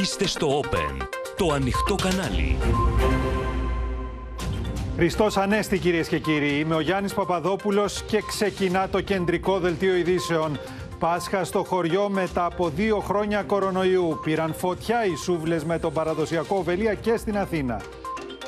[0.00, 2.56] Είστε στο Open, το ανοιχτό κανάλι.
[4.96, 6.58] Χριστός Ανέστη, κυρίες και κύριοι.
[6.58, 10.58] Είμαι ο Γιάννης Παπαδόπουλος και ξεκινά το κεντρικό δελτίο ειδήσεων.
[10.98, 14.18] Πάσχα στο χωριό μετά από δύο χρόνια κορονοϊού.
[14.22, 17.80] Πήραν φωτιά οι σούβλες με τον παραδοσιακό Βελία και στην Αθήνα.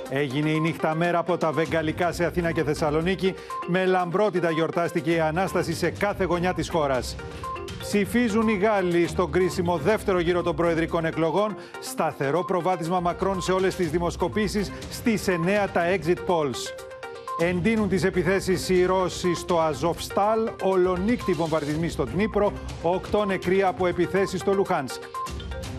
[0.09, 3.35] Έγινε η νύχτα μέρα από τα Βεγγαλικά σε Αθήνα και Θεσσαλονίκη.
[3.67, 7.17] Με λαμπρότητα γιορτάστηκε η Ανάσταση σε κάθε γωνιά της χώρας.
[7.87, 11.57] Ψηφίζουν οι Γάλλοι στον κρίσιμο δεύτερο γύρο των προεδρικών εκλογών.
[11.81, 16.85] Σταθερό προβάδισμα Μακρόν σε όλες τις δημοσκοπήσεις στις 9 τα exit polls.
[17.39, 22.53] Εντείνουν τις επιθέσεις οι Ρώσοι στο Αζοφστάλ, ολονύκτη βομβαρδισμοί στο Δνήπρο,
[22.83, 25.03] οκτώ νεκροί από επιθέσεις στο Λουχάνσκ.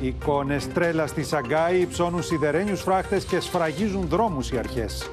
[0.02, 5.09] Εικόνες τρέλας στη Σαγκάη υψώνουν σιδερένιους φράχτες και σφραγίζουν δρόμους οι αρχές.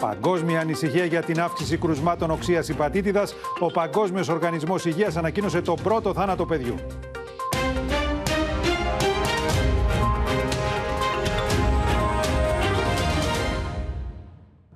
[0.00, 3.34] Παγκόσμια ανησυχία για την αύξηση κρουσμάτων οξείας υπατήτηδας.
[3.58, 6.74] Ο Παγκόσμιος Οργανισμός Υγείας ανακοίνωσε τον πρώτο θάνατο παιδιού.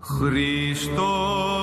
[0.00, 1.53] Χριστός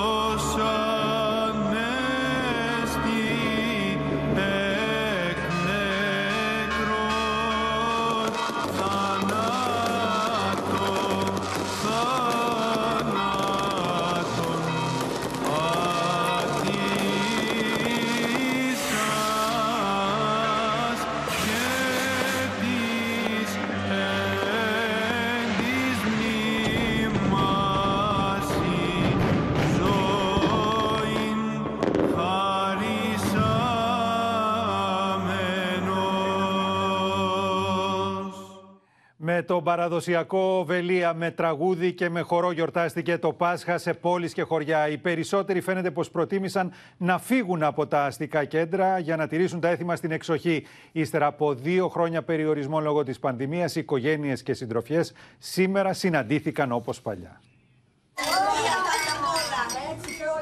[39.24, 44.42] Με τον παραδοσιακό Βελία με τραγούδι και με χορό γιορτάστηκε το Πάσχα σε πόλεις και
[44.42, 44.88] χωριά.
[44.88, 49.68] Οι περισσότεροι φαίνεται πως προτίμησαν να φύγουν από τα αστικά κέντρα για να τηρήσουν τα
[49.68, 50.66] έθιμα στην εξοχή.
[50.92, 57.00] Ύστερα από δύο χρόνια περιορισμών λόγω της πανδημίας, οι οικογένειες και συντροφιές σήμερα συναντήθηκαν όπως
[57.00, 57.40] παλιά.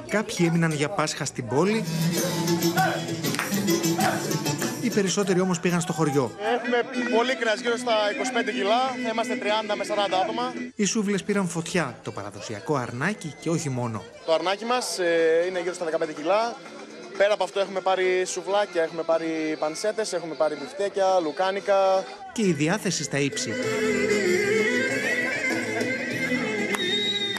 [0.09, 1.85] Κάποιοι έμειναν για Πάσχα στην πόλη.
[4.91, 6.33] Οι περισσότεροι όμως πήγαν στο χωριό.
[6.55, 6.77] Έχουμε
[7.17, 7.93] πολύ κρέας, γύρω στα
[8.47, 8.81] 25 κιλά.
[9.03, 9.39] Θα είμαστε
[9.71, 10.53] 30 με 40 άτομα.
[10.75, 14.03] Οι σούβλες πήραν φωτιά, το παραδοσιακό αρνάκι και όχι μόνο.
[14.27, 16.57] Το αρνάκι μας ε, είναι γύρω στα 15 κιλά.
[17.17, 22.05] Πέρα από αυτό έχουμε πάρει σουβλάκια, έχουμε πάρει πανσέτες, έχουμε πάρει μπιφτέκια, λουκάνικα.
[22.33, 23.53] Και η διάθεση στα ύψη.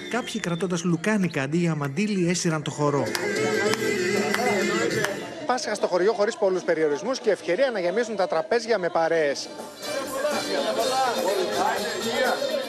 [0.09, 3.07] Κάποιοι κρατώντας λουκάνικα αντί για μαντίλι έσυραν το χορό.
[5.51, 9.50] Πάσχα στο χωριό χωρίς πολλούς περιορισμούς και ευκαιρία να γεμίσουν τα τραπέζια με παρέες.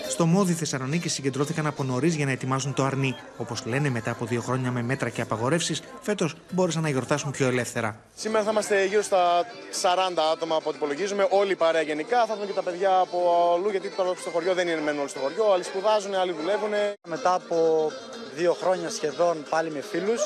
[0.09, 3.17] Στο Μόδι Θεσσαλονίκη συγκεντρώθηκαν από νωρίς για να ετοιμάσουν το αρνί.
[3.37, 7.47] Όπως λένε, μετά από δύο χρόνια με μέτρα και απαγορεύσεις, φέτος μπόρεσαν να γιορτάσουν πιο
[7.47, 7.97] ελεύθερα.
[8.15, 9.47] Σήμερα θα είμαστε γύρω στα
[9.83, 11.27] 40 άτομα από ό,τι υπολογίζουμε.
[11.31, 12.27] Όλη η παρέα γενικά.
[12.27, 13.19] Θα δούμε και τα παιδιά από
[13.55, 15.53] αλλού, γιατί τώρα στο χωριό δεν είναι μένουν όλοι στο χωριό.
[15.53, 16.73] Άλλοι σπουδάζουν, άλλοι δουλεύουν.
[17.09, 17.91] Μετά από
[18.35, 20.21] δύο χρόνια σχεδόν πάλι με φίλους,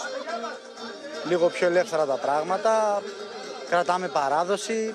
[1.29, 3.03] λίγο πιο ελεύθερα τα πράγματα,
[3.71, 4.95] κρατάμε παράδοση.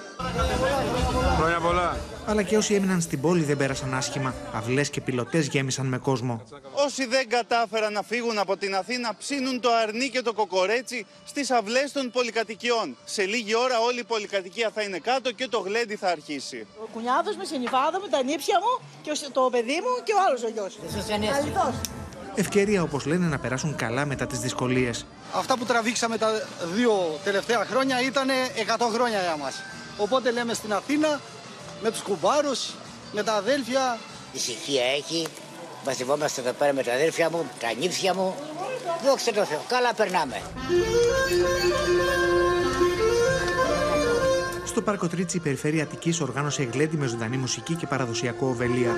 [1.38, 1.98] Χρόνια πολλά.
[2.28, 4.34] Αλλά και όσοι έμειναν στην πόλη δεν πέρασαν άσχημα.
[4.56, 6.44] Αυλές και πιλωτές γέμισαν με κόσμο.
[6.74, 11.52] Όσοι δεν κατάφεραν να φύγουν από την Αθήνα ψήνουν το αρνί και το κοκορέτσι στις
[11.52, 12.98] αυλές των πολυκατοικιών.
[13.06, 16.68] Σε λίγη ώρα όλη η πολυκατοικία θα είναι κάτω και το γλέντι θα αρχίσει.
[16.84, 20.18] Ο κουνιάδος με συνυφάδα μου, τα νύψια μου και ο- το παιδί μου και ο
[20.28, 20.78] άλλος ο γιος.
[21.38, 21.76] Αληθώς.
[22.36, 25.06] Ευκαιρία, όπως λένε, να περάσουν καλά μετά τις δυσκολίες.
[25.34, 26.28] Αυτά που τραβήξαμε τα
[26.74, 28.28] δύο τελευταία χρόνια ήταν
[28.78, 29.56] 100 χρόνια για μας.
[29.98, 31.20] Οπότε λέμε στην Αθήνα
[31.82, 32.74] με τους κουμπάρους,
[33.12, 33.98] με τα αδέλφια,
[34.34, 35.28] Ησυχία έχει.
[35.86, 38.36] Μαζευόμαστε εδώ πέρα με τα αδέρφια μου, τα νύψια μου.
[39.06, 40.42] Δόξα τω Θεώ, καλά περνάμε.
[44.66, 48.92] Στο Πάρκο Τρίτσι, η Περιφέρεια Αττικής οργάνωσε γλέντι με ζωντανή μουσική και παραδοσιακό οβελία.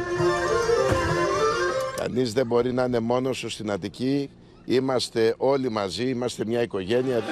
[2.04, 4.30] Κανείς δεν μπορεί να είναι μόνος του στην Αττική.
[4.66, 7.24] Είμαστε όλοι μαζί, είμαστε μια οικογένεια.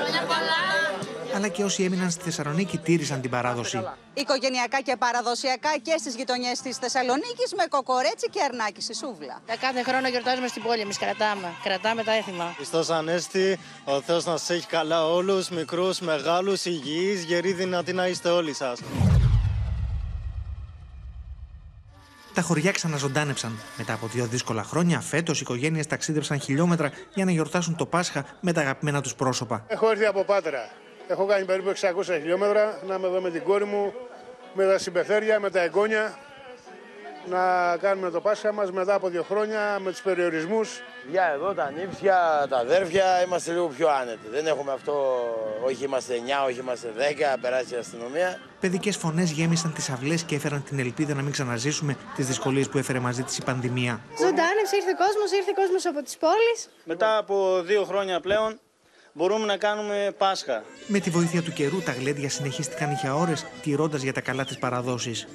[1.35, 3.83] Αλλά και όσοι έμειναν στη Θεσσαλονίκη τήρησαν την παράδοση.
[4.13, 9.41] Οικογενειακά και παραδοσιακά και στις γειτονιές της Θεσσαλονίκης με κοκορέτσι και αρνάκι στη σούβλα.
[9.45, 11.47] Τα κάθε χρόνο γιορτάζουμε στην πόλη, εμείς κρατάμε.
[11.63, 12.53] Κρατάμε τα έθιμα.
[12.55, 18.07] Χριστός Ανέστη, ο Θεός να σας έχει καλά όλους, μικρούς, μεγάλους, υγιείς, γεροί, δυνατοί να
[18.07, 18.79] είστε όλοι σας.
[22.33, 23.59] Τα χωριά ξαναζωντάνεψαν.
[23.77, 28.25] Μετά από δύο δύσκολα χρόνια, φέτος οι οικογένειες ταξίδεψαν χιλιόμετρα για να γιορτάσουν το Πάσχα
[28.39, 29.65] με τα αγαπημένα τους πρόσωπα.
[29.67, 30.69] Έχω έρθει από Πάτρα.
[31.07, 33.93] Έχω κάνει περίπου 600 χιλιόμετρα να είμαι εδώ με την κόρη μου,
[34.53, 36.17] με τα συμπεθέρια, με τα εγγόνια.
[37.29, 40.81] Να κάνουμε το Πάσχα μας μετά από δύο χρόνια με τους περιορισμούς.
[41.11, 44.27] Για εδώ τα νύψια, τα αδέρφια είμαστε λίγο πιο άνετοι.
[44.31, 44.93] Δεν έχουμε αυτό,
[45.65, 46.13] όχι είμαστε
[46.43, 46.93] 9, όχι είμαστε
[47.35, 48.39] 10, περάσει η αστυνομία.
[48.59, 52.77] Παιδικές φωνές γέμισαν τις αυλές και έφεραν την ελπίδα να μην ξαναζήσουμε τις δυσκολίες που
[52.77, 54.01] έφερε μαζί της η πανδημία.
[54.17, 56.69] Ζωντάνευσε, ήρθε κόσμος, ήρθε κόσμος από τις πόλεις.
[56.83, 58.59] Μετά από δύο χρόνια πλέον
[59.13, 60.63] μπορούμε να κάνουμε Πάσχα.
[60.87, 64.55] Με τη βοήθεια του καιρού, τα γλέντια συνεχίστηκαν για ώρες, τηρώντας για τα καλά τι
[64.59, 65.27] παραδόσεις.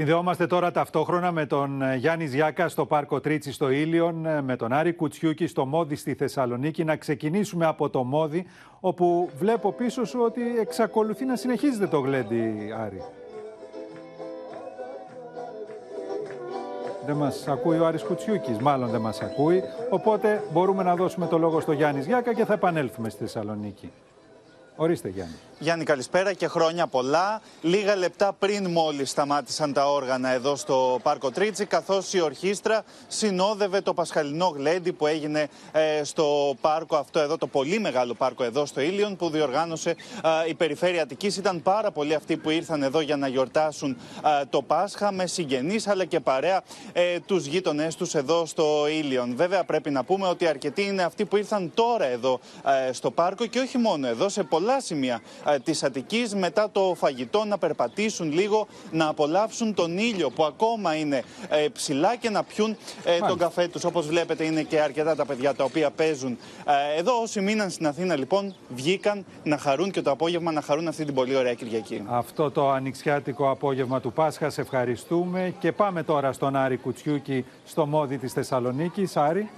[0.00, 4.56] Συνδεόμαστε τώρα ταυτόχρονα με τον ε, Γιάννη Ζιάκα στο Πάρκο Τρίτσι στο Ήλιον, ε, με
[4.56, 6.84] τον Άρη Κουτσιούκη στο Μόδι στη Θεσσαλονίκη.
[6.84, 8.46] Να ξεκινήσουμε από το Μόδι,
[8.80, 13.02] όπου βλέπω πίσω σου ότι εξακολουθεί να συνεχίζεται το γλέντι, Άρη.
[17.06, 19.62] Δεν μας ακούει ο Άρης Κουτσιούκης, μάλλον δεν μας ακούει.
[19.90, 23.90] Οπότε μπορούμε να δώσουμε το λόγο στο Γιάννη Ζιάκα και θα επανέλθουμε στη Θεσσαλονίκη.
[24.82, 25.34] Ορίστε Γιάννη.
[25.62, 27.40] Γιάννη, καλησπέρα και χρόνια πολλά.
[27.62, 33.80] Λίγα λεπτά πριν μόλις σταμάτησαν τα όργανα εδώ στο Πάρκο Τρίτσι, καθώς η ορχήστρα συνόδευε
[33.80, 38.66] το Πασχαλινό Γλέντι που έγινε ε, στο πάρκο αυτό εδώ, το πολύ μεγάλο πάρκο εδώ
[38.66, 41.36] στο Ήλιον, που διοργάνωσε ε, η Περιφέρεια Αττικής.
[41.36, 43.96] Ήταν πάρα πολλοί αυτοί που ήρθαν εδώ για να γιορτάσουν
[44.40, 46.62] ε, το Πάσχα με συγγενείς αλλά και παρέα
[46.92, 49.36] ε, τους γείτονές τους εδώ στο Ήλιον.
[49.36, 52.40] Βέβαια, πρέπει να πούμε ότι αρκετοί είναι αυτοί που ήρθαν τώρα εδώ
[52.88, 56.94] ε, στο πάρκο και όχι μόνο εδώ, σε πολλά σημεία ε, της Αττικής μετά το
[56.96, 62.42] φαγητό να περπατήσουν λίγο, να απολαύσουν τον ήλιο που ακόμα είναι ε, ψηλά και να
[62.42, 63.84] πιούν ε, τον καφέ τους.
[63.84, 66.38] Όπως βλέπετε είναι και αρκετά τα παιδιά τα οποία παίζουν
[66.96, 67.20] εδώ.
[67.22, 71.14] Όσοι μείναν στην Αθήνα λοιπόν βγήκαν να χαρούν και το απόγευμα να χαρούν αυτή την
[71.14, 72.04] πολύ ωραία Κυριακή.
[72.08, 77.86] Αυτό το ανοιξιάτικο απόγευμα του Πάσχα σε ευχαριστούμε και πάμε τώρα στον Άρη Κουτσιούκη στο
[77.86, 79.16] μόδι της Θεσσαλονίκης.
[79.16, 79.50] Άρη.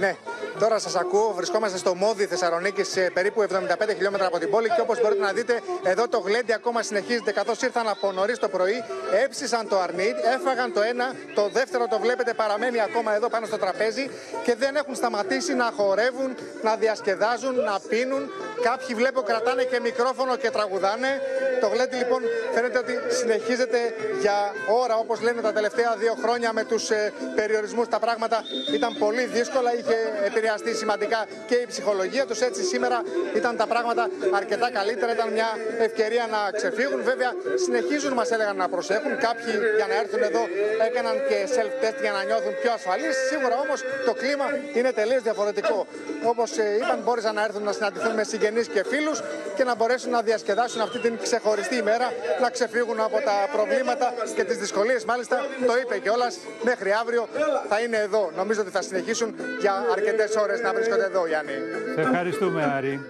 [0.00, 0.16] Ναι,
[0.58, 1.32] τώρα σας ακούω.
[1.36, 4.68] Βρισκόμαστε στο Μόδι Θεσσαλονίκης, περίπου 75 χιλιόμετρα από την πόλη.
[4.68, 7.32] Και όπως μπορείτε να δείτε, εδώ το γλέντι ακόμα συνεχίζεται.
[7.32, 8.84] Καθώς ήρθαν από νωρίς το πρωί,
[9.24, 11.14] έψησαν το αρνί, έφαγαν το ένα.
[11.34, 14.10] Το δεύτερο το βλέπετε παραμένει ακόμα εδώ πάνω στο τραπέζι
[14.44, 18.30] και δεν έχουν σταματήσει να χορεύουν, να διασκεδάζουν, να πίνουν.
[18.62, 21.20] Κάποιοι βλέπω κρατάνε και μικρόφωνο και τραγουδάνε.
[21.60, 22.22] Το γλέντι λοιπόν
[22.54, 23.78] φαίνεται ότι συνεχίζεται
[24.20, 24.36] για
[24.82, 27.88] ώρα, όπως λένε τα τελευταία δύο χρόνια με τους ε, περιορισμούς.
[27.88, 28.42] Τα πράγματα
[28.74, 29.89] ήταν πολύ δύσκολα, είχε
[30.26, 32.40] επηρεαστεί σημαντικά και η ψυχολογία τους.
[32.40, 33.02] Έτσι σήμερα
[33.34, 35.48] ήταν τα πράγματα αρκετά καλύτερα, ήταν μια
[35.78, 37.02] ευκαιρία να ξεφύγουν.
[37.02, 37.32] Βέβαια
[37.64, 39.18] συνεχίζουν, μας έλεγαν να προσέχουν.
[39.18, 40.42] Κάποιοι για να έρθουν εδώ
[40.86, 43.16] έκαναν και self-test για να νιώθουν πιο ασφαλείς.
[43.30, 45.86] Σίγουρα όμως το κλίμα είναι τελείως διαφορετικό.
[46.24, 49.22] Όπως είπαν, μπόρεσαν να έρθουν να συναντηθούν με συγγενείς και φίλους
[49.56, 54.44] και να μπορέσουν να διασκεδάσουν αυτή την ξεχωριστή ημέρα, να ξεφύγουν από τα προβλήματα και
[54.44, 55.04] τις δυσκολίες.
[55.04, 57.28] Μάλιστα, το είπε κιόλας, μέχρι αύριο
[57.68, 58.30] θα είναι εδώ.
[58.36, 61.52] Νομίζω ότι θα συνεχίσουν για αρκετές ώρες να βρίσκονται εδώ, Γιάννη.
[61.94, 63.00] Σε ευχαριστούμε, Άρη.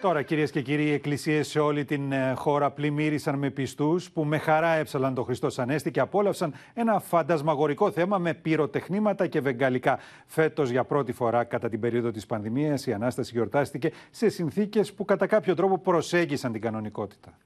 [0.00, 4.24] Τώρα, κυρίες και κύριοι, οι εκκλησίες σε όλη την ε, χώρα πλημμύρισαν με πιστούς που
[4.24, 9.98] με χαρά έψαλαν το Χριστό Ανέστη και απόλαυσαν ένα φαντασμαγορικό θέμα με πυροτεχνήματα και βεγγαλικά.
[10.26, 15.04] Φέτος, για πρώτη φορά κατά την περίοδο της πανδημίας, η ανάσταση γιορτάστηκε σε συνθήκες που
[15.04, 17.38] κατά κάποιο τρόπο προσέγγισαν την κανονικότητα.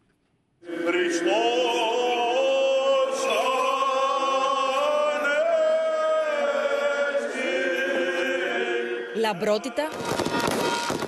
[9.17, 9.89] Λαμπρότητα,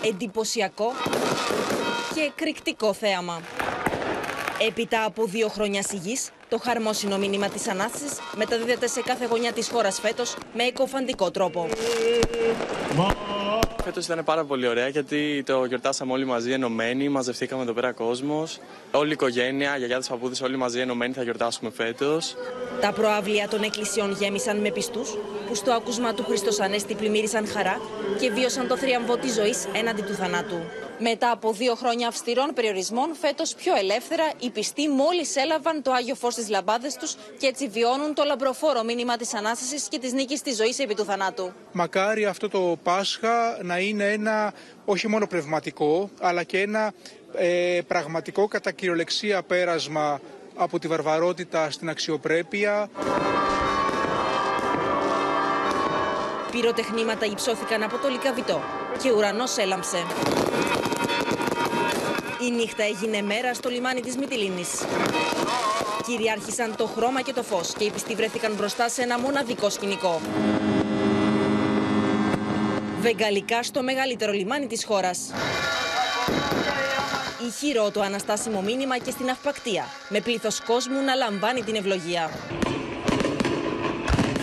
[0.04, 0.92] εντυπωσιακό
[2.14, 3.40] και εκρηκτικό θέαμα.
[4.68, 9.68] Έπειτα από δύο χρόνια σιγής, το χαρμόσυνο μήνυμα της Ανάστασης μεταδίδεται σε κάθε γωνιά της
[9.68, 11.68] χώρας φέτος με εκοφαντικό τρόπο.
[13.84, 18.58] Φέτος ήταν πάρα πολύ ωραία γιατί το γιορτάσαμε όλοι μαζί ενωμένοι, μαζευτήκαμε εδώ πέρα κόσμος.
[18.92, 22.34] Όλη η οικογένεια, γιαγιάδε, παππούδε, όλοι μαζί ενωμένοι θα γιορτάσουμε φέτος.
[22.80, 25.16] Τα προάβλια των εκκλησιών γέμισαν με πιστούς
[25.48, 27.80] που στο άκουσμα του Χριστός Ανέστη πλημμύρισαν χαρά
[28.20, 30.60] και βίωσαν το θρίαμβο της ζωής έναντι του θανάτου.
[30.98, 36.14] Μετά από δύο χρόνια αυστηρών περιορισμών, φέτος πιο ελεύθερα, οι πιστοί μόλις έλαβαν το άγιο
[36.14, 40.42] φως στις λαμπάδες τους και έτσι βιώνουν το λαμπροφόρο μήνυμα της ανάστασης και της νίκης
[40.42, 41.52] της ζωής επί του θανάτου.
[41.72, 44.52] Μακάρι αυτό το Πάσχα να είναι ένα
[44.84, 46.92] όχι μόνο πνευματικό, αλλά και ένα
[47.34, 50.20] ε, πραγματικό κατά κυριολεξία πέρασμα
[50.56, 52.88] από τη βαρβαρότητα στην αξιοπρέπεια.
[56.50, 58.62] Πυροτεχνήματα υψώθηκαν από το Λικαβιτό
[59.02, 60.04] και ο ουρανός έλαμψε.
[62.46, 64.68] Η νύχτα έγινε μέρα στο λιμάνι της Μυτιλίνης.
[66.06, 70.20] Κυριάρχησαν το χρώμα και το φως και οι πιστοί βρέθηκαν μπροστά σε ένα μοναδικό σκηνικό.
[73.00, 75.18] Βεγγαλικά στο μεγαλύτερο λιμάνι της χώρας.
[77.46, 82.30] Ηχηρό το αναστάσιμο μήνυμα και στην αυπακτία, με πλήθος κόσμου να λαμβάνει την ευλογία.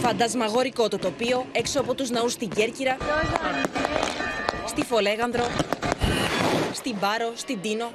[0.02, 2.98] Φαντασμαγορικό το τοπίο έξω από τους ναούς στην Κέρκυρα,
[4.68, 5.48] στη Φολέγανδρο,
[6.86, 7.92] στην Πάρο, στην Τίνο.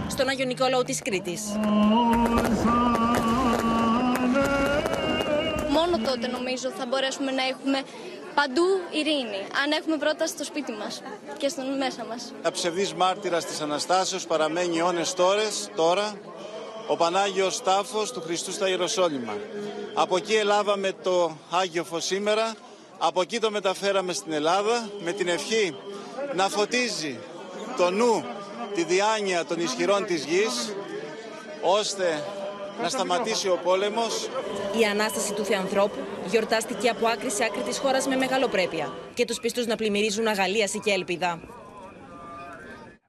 [0.00, 1.42] Στο στον Άγιο Νικόλαο της Κρήτης.
[5.68, 7.82] Μόνο τότε νομίζω θα μπορέσουμε να έχουμε
[8.34, 9.42] παντού ειρήνη.
[9.64, 11.02] Αν έχουμε πρώτα στο σπίτι μας
[11.38, 12.32] και στον μέσα μας.
[12.42, 16.12] Αψευδής μάρτυρας της Αναστάσεως παραμένει αιώνες τόρες, τώρα
[16.86, 19.36] ο Πανάγιος Τάφος του Χριστού στα Ιεροσόλυμα.
[19.94, 22.54] Από εκεί ελάβαμε το Άγιο Φως σήμερα,
[22.98, 25.76] από εκεί το μεταφέραμε στην Ελλάδα με την ευχή
[26.34, 27.18] να φωτίζει
[27.76, 28.24] το νου,
[28.74, 30.74] τη διάνοια των ισχυρών της γης,
[31.62, 32.24] ώστε
[32.82, 34.28] να σταματήσει ο πόλεμος.
[34.80, 39.40] Η Ανάσταση του Θεανθρώπου γιορτάστηκε από άκρη σε άκρη της χώρας με μεγαλοπρέπεια και τους
[39.40, 41.40] πιστούς να πλημμυρίζουν αγαλίαση και ελπίδα.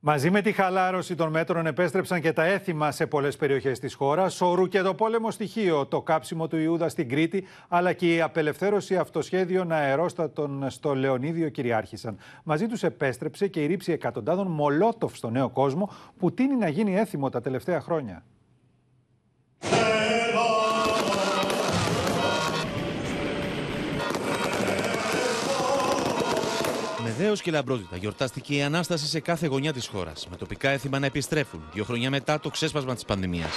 [0.04, 4.42] Μαζί με τη χαλάρωση των μέτρων επέστρεψαν και τα έθιμα σε πολλές περιοχές της χώρας,
[4.42, 10.70] ο πόλεμο στοιχείο, το κάψιμο του Ιούδα στην Κρήτη, αλλά και η απελευθέρωση αυτοσχέδιων αερόστατων
[10.70, 12.18] στο Λεωνίδιο κυριάρχησαν.
[12.44, 16.96] Μαζί τους επέστρεψε και η ρήψη εκατοντάδων μολότοφ στο νέο κόσμο, που τίνει να γίνει
[16.96, 18.24] έθιμο τα τελευταία χρόνια.
[27.22, 31.00] Με δέο και λαμπρότητα γιορτάστηκε η Ανάσταση σε κάθε γωνιά της χώρας, με τοπικά έθιμα
[31.00, 33.52] να επιστρέφουν δύο χρόνια μετά το ξέσπασμα της πανδημίας.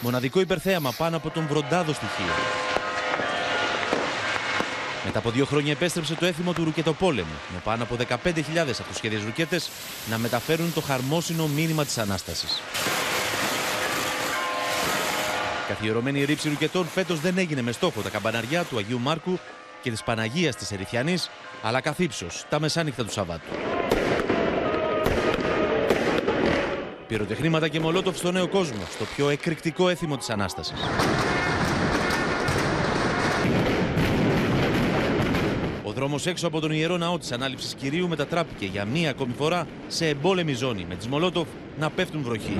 [0.00, 2.34] Μοναδικό υπερθέαμα πάνω από τον βροντάδο στοιχείο.
[5.04, 9.70] Μετά από δύο χρόνια επέστρεψε το έθιμο του ρουκετοπόλεμου, με πάνω από 15.000 αυτοσχέδιες ρουκέτες
[10.10, 12.60] να μεταφέρουν το χαρμόσυνο μήνυμα της Ανάστασης.
[15.68, 19.38] Καθιερωμένη ρήψη ρουκετών φέτος δεν έγινε με στόχο τα καμπαναριά του Αγίου Μάρκου
[19.82, 21.30] και της Παναγίας της Ερυθιανής,
[21.62, 22.00] αλλά καθ'
[22.48, 23.48] τα μεσάνυχτα του Σαββάτου.
[27.06, 30.80] Πυροτεχνήματα και μολότοφ στο νέο κόσμο, στο πιο εκρηκτικό έθιμο της Ανάστασης.
[35.84, 39.66] Ο δρόμος έξω από τον Ιερό Ναό της Ανάληψης Κυρίου μετατράπηκε για μία ακόμη φορά
[39.88, 41.46] σε εμπόλεμη ζώνη, με τις μολότοφ
[41.78, 42.56] να πέφτουν βροχή.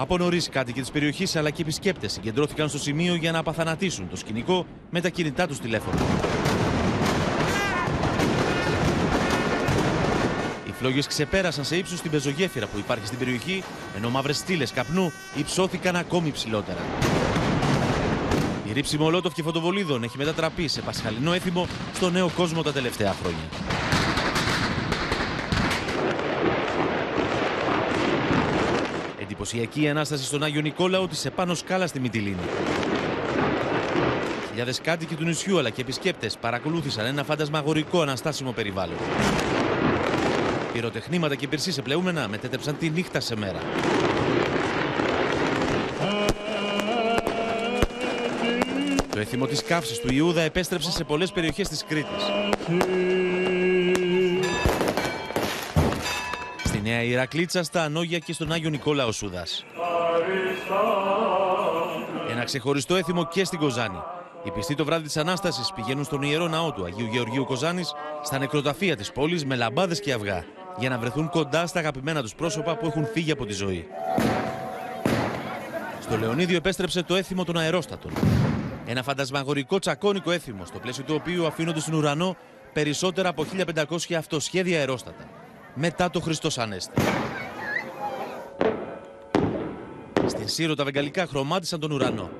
[0.00, 4.16] Από νωρί κάτοικοι της περιοχής αλλά και επισκέπτες συγκεντρώθηκαν στο σημείο για να απαθανατήσουν το
[4.16, 5.98] σκηνικό με τα κινητά τους τηλέφωνα.
[10.68, 13.62] Οι φλόγες ξεπέρασαν σε ύψος την πεζογέφυρα που υπάρχει στην περιοχή,
[13.96, 16.80] ενώ μαύρες στήλες καπνού υψώθηκαν ακόμη ψηλότερα.
[18.68, 23.14] Η ρήψη μολότοφ και φωτοβολίδων έχει μετατραπεί σε πασχαλινό έθιμο στο νέο κόσμο τα τελευταία
[23.22, 23.79] χρόνια.
[29.42, 32.36] Εντυπωσιακή ανάσταση στον Άγιο Νικόλαο της επάνω σκάλας στη Μυτιλίνη.
[34.48, 38.96] Χιλιάδες κάτοικοι του νησιού αλλά και επισκέπτες παρακολούθησαν ένα φαντασμαγορικό αναστάσιμο περιβάλλον.
[40.72, 43.58] Πυροτεχνήματα και πυρσί σε πλεούμενα μετέτρεψαν τη νύχτα σε μέρα.
[49.10, 52.24] Το έθιμο της καύσης του Ιούδα επέστρεψε σε πολλές περιοχές της Κρήτης.
[56.90, 59.64] Νέα Ηρακλήτσα, στα Ανόγια και στον Άγιο Νικόλα ο Σούδας.
[62.30, 64.02] Ένα ξεχωριστό έθιμο και στην Κοζάνη.
[64.44, 67.92] Οι πιστοί το βράδυ της Ανάστασης πηγαίνουν στον ιερό ναό του Αγίου Γεωργίου Κοζάνης,
[68.22, 70.44] στα νεκροταφεία της πόλης με λαμπάδες και αυγά,
[70.78, 73.86] για να βρεθούν κοντά στα αγαπημένα τους πρόσωπα που έχουν φύγει από τη ζωή.
[76.00, 78.12] Στο Λεωνίδιο επέστρεψε το έθιμο των αερόστατων.
[78.86, 82.36] Ένα φαντασμαγορικό τσακώνικο έθιμο, στο πλαίσιο του οποίου αφήνονται στον ουρανό
[82.72, 83.46] περισσότερα από
[83.88, 85.39] 1500 αυτοσχέδια αερόστατα
[85.74, 87.00] μετά το Χριστός Ανέστη.
[90.26, 92.30] Στην Σύρο τα βεγγαλικά χρωμάτισαν τον ουρανό,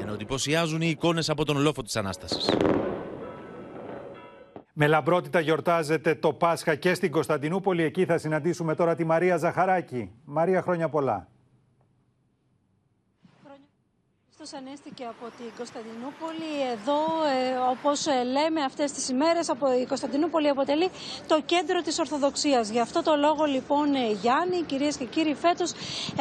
[0.00, 2.50] ενώ εντυπωσιάζουν οι εικόνες από τον λόφο της Ανάστασης.
[4.72, 7.82] Με λαμπρότητα γιορτάζεται το Πάσχα και στην Κωνσταντινούπολη.
[7.82, 10.10] Εκεί θα συναντήσουμε τώρα τη Μαρία Ζαχαράκη.
[10.24, 11.28] Μαρία, χρόνια πολλά.
[14.42, 16.50] Χριστός ανέστηκε από την Κωνσταντινούπολη.
[16.72, 17.00] Εδώ,
[17.34, 20.88] ε, όπως ε, λέμε αυτές τις ημέρες, από η Κωνσταντινούπολη αποτελεί
[21.26, 22.68] το κέντρο της Ορθοδοξίας.
[22.68, 25.72] Γι' αυτό το λόγο λοιπόν, ε, Γιάννη, κυρίες και κύριοι, φέτος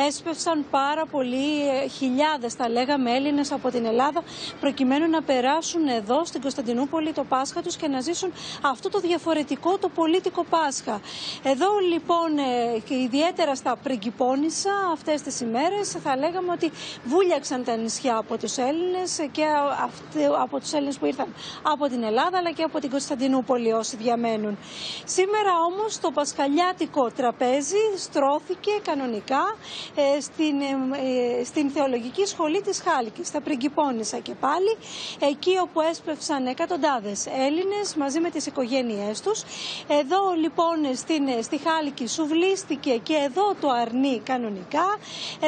[0.07, 4.23] έσπευσαν πάρα πολλοί, ε, χιλιάδες θα λέγαμε, Έλληνες από την Ελλάδα,
[4.59, 9.77] προκειμένου να περάσουν εδώ στην Κωνσταντινούπολη το Πάσχα τους και να ζήσουν αυτό το διαφορετικό,
[9.77, 11.01] το πολίτικο Πάσχα.
[11.43, 16.71] Εδώ λοιπόν, ε, και ιδιαίτερα στα Πριγκυπώνησα αυτές τις ημέρες, θα λέγαμε ότι
[17.05, 19.43] βούλιαξαν τα νησιά και από τους Έλληνες και
[20.41, 24.57] από τους Έλληνες που ήρθαν από την Ελλάδα αλλά και από την Κωνσταντινούπολη όσοι διαμένουν.
[25.05, 29.55] Σήμερα όμως το πασχαλιάτικο τραπέζι στρώθηκε κανονικά
[29.95, 34.77] ε, στην, ε, στην Θεολογική Σχολή της Χάλκης, στα Πριγκυπώνησα και πάλι,
[35.19, 39.41] εκεί όπου έσπευσαν εκατοντάδες Έλληνες μαζί με τις οικογένειές τους.
[39.87, 44.97] Εδώ λοιπόν στην, στη Χάλκη σουβλίστηκε και εδώ το αρνί κανονικά.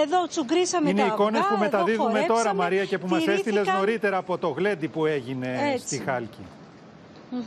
[0.04, 3.56] Εδώ τσουγκρίσαμε Είναι τα αυγά, εικόνες που μεταδίδουμε τώρα χορέψαμε, Μαρία και που μας τηρήθηκαν-
[3.58, 5.86] έστειλες νωρίτερα από το γλέντι που έγινε Έτσι.
[5.86, 6.46] στη Χάλκη.
[7.30, 7.42] Μμμ.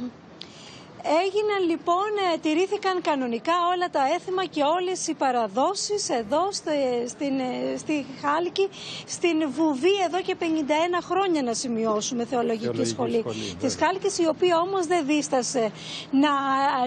[1.06, 6.70] Έγιναν λοιπόν, ε, τηρήθηκαν κανονικά όλα τα έθιμα και όλες οι παραδόσεις εδώ στη,
[7.08, 8.68] στην, ε, στη Χάλκη,
[9.06, 10.44] στην Βουβή εδώ και 51
[11.02, 15.72] χρόνια να σημειώσουμε θεολογική, Θεολογική σχολή, σχολή, της Χάλκης η οποία όμως δεν δίστασε
[16.10, 16.32] να,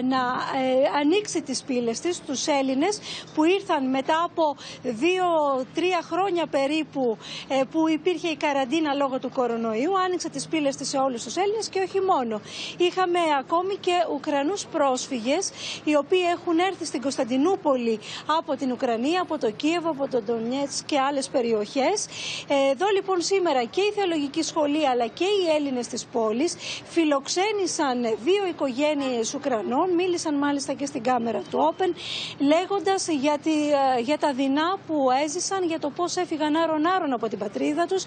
[0.02, 0.22] να
[0.62, 3.00] ε, ανοίξει τις πύλες της στους Έλληνες
[3.34, 9.98] που ήρθαν μετά από δύο-τρία χρόνια περίπου ε, που υπήρχε η καραντίνα λόγω του κορονοϊού
[9.98, 12.40] άνοιξε τις πύλες της σε όλους τους Έλληνες και όχι μόνο.
[12.76, 15.50] Είχαμε ακόμη και Ουκρανούς πρόσφυγες
[15.84, 18.00] οι οποίοι έχουν έρθει στην Κωνσταντινούπολη
[18.38, 22.06] από την Ουκρανία, από το Κίεβο, από το Ντονιέτς και άλλες περιοχές.
[22.48, 28.02] Ε, Εδώ λοιπόν σήμερα και η Θεολογική Σχολή αλλά και οι Έλληνες της πόλης φιλοξένησαν
[28.02, 31.90] δύο οικογένειες Ουκρανών, μίλησαν μάλιστα και στην κάμερα του Open
[32.38, 37.28] λέγοντας για, τη- ε, για τα δεινά που έζησαν, για το πώς έφυγαν άρον-άρον από
[37.28, 38.04] την πατρίδα τους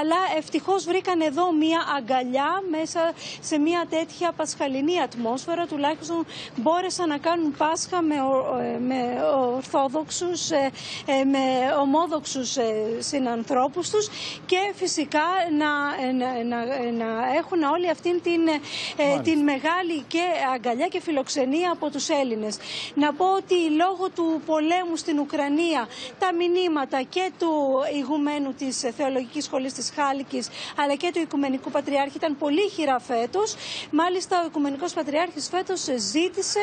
[0.00, 5.36] αλλά ευτυχώς βρήκαν εδώ μια αγκαλιά μέσα σε μια τέτοια πασχαλινή ατμόσφαιρα
[5.68, 6.26] τουλάχιστον
[6.56, 9.22] μπόρεσαν να κάνουν Πάσχα με, ο- ε, με
[9.56, 10.70] ορθόδοξους, ε,
[11.06, 11.38] ε, με
[11.80, 14.08] ομόδοξους ε, συνανθρώπους τους
[14.46, 15.24] και φυσικά
[15.58, 18.48] να, ε, να, να, ε, να έχουν όλη αυτήν την,
[18.96, 20.22] ε, την μεγάλη και
[20.54, 22.56] αγκαλιά και φιλοξενία από τους Έλληνες.
[22.94, 27.52] Να πω ότι λόγω του πολέμου στην Ουκρανία τα μηνύματα και του
[27.96, 33.54] ηγουμένου της Θεολογικής Σχολής της Χάλκης αλλά και του Οικουμενικού Πατριάρχη ήταν πολύ χειρά φέτος.
[33.90, 36.60] Μάλιστα ο Οικουμενικός Πατριάρχης φέτος ζήτησε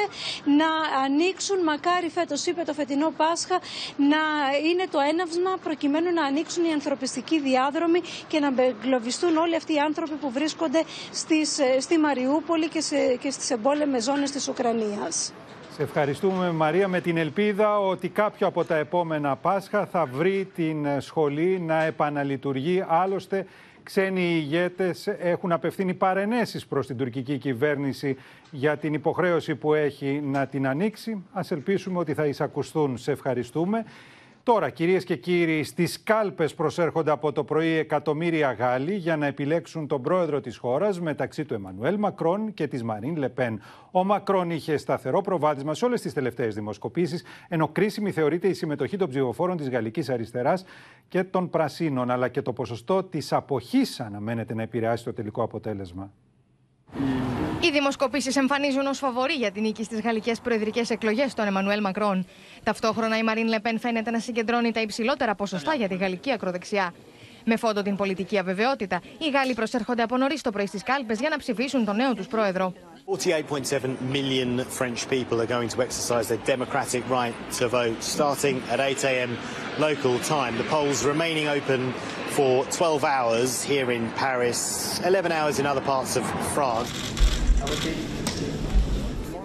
[0.59, 3.59] να ανοίξουν, μακάρι φέτος είπε το φετινό Πάσχα,
[3.97, 4.21] να
[4.69, 9.79] είναι το έναυσμα προκειμένου να ανοίξουν οι ανθρωπιστικοί διάδρομοι και να εγκλωβιστούν όλοι αυτοί οι
[9.79, 15.33] άνθρωποι που βρίσκονται στις, ε, στη Μαριούπολη και, σε, και στις εμπόλεμες ζώνες της Ουκρανίας.
[15.75, 20.85] Σε ευχαριστούμε Μαρία με την ελπίδα ότι κάποιο από τα επόμενα Πάσχα θα βρει την
[20.85, 22.85] ε, σχολή να επαναλειτουργεί.
[22.87, 23.45] Άλλωστε
[23.85, 28.17] ξένοι ηγέτες έχουν απευθύνει παρενέσεις προς την τουρκική κυβέρνηση
[28.51, 31.23] για την υποχρέωση που έχει να την ανοίξει.
[31.31, 32.97] Ας ελπίσουμε ότι θα εισακουστούν.
[32.97, 33.85] Σε ευχαριστούμε.
[34.45, 39.87] Τώρα, κυρίες και κύριοι, στις κάλπες προσέρχονται από το πρωί εκατομμύρια Γάλλοι για να επιλέξουν
[39.87, 43.61] τον πρόεδρο της χώρας μεταξύ του Εμμανουέλ Μακρόν και της Μαρίν Λεπέν.
[43.91, 48.97] Ο Μακρόν είχε σταθερό προβάδισμα σε όλες τις τελευταίες δημοσκοπήσεις, ενώ κρίσιμη θεωρείται η συμμετοχή
[48.97, 50.65] των ψηφοφόρων της Γαλλικής Αριστεράς
[51.07, 56.11] και των Πρασίνων, αλλά και το ποσοστό της αποχής αναμένεται να επηρεάσει το τελικό αποτέλεσμα.
[57.61, 62.25] Οι δημοσκοπήσεις εμφανίζουν ως φαβορή για την νίκη στις γαλλικές προεδρικές εκλογές τον Εμμανουέλ Μακρόν.
[62.63, 66.93] Ταυτόχρονα η Μαρίν Λεπέν φαίνεται να συγκεντρώνει τα υψηλότερα ποσοστά για τη γαλλική ακροδεξιά.
[67.45, 71.29] Με φόντο την πολιτική αβεβαιότητα, οι Γάλλοι προσέρχονται από νωρίς το πρωί στις κάλπες για
[71.29, 72.73] να ψηφίσουν τον νέο τους πρόεδρο.
[73.07, 78.79] 48.7 million French people are going to exercise their democratic right to vote starting at
[78.79, 79.37] 8 a.m.
[79.77, 80.57] local time.
[80.57, 81.93] The polls remaining open
[82.37, 86.23] for 12 hours here in Paris, 11 hours in other parts of
[86.55, 87.24] France.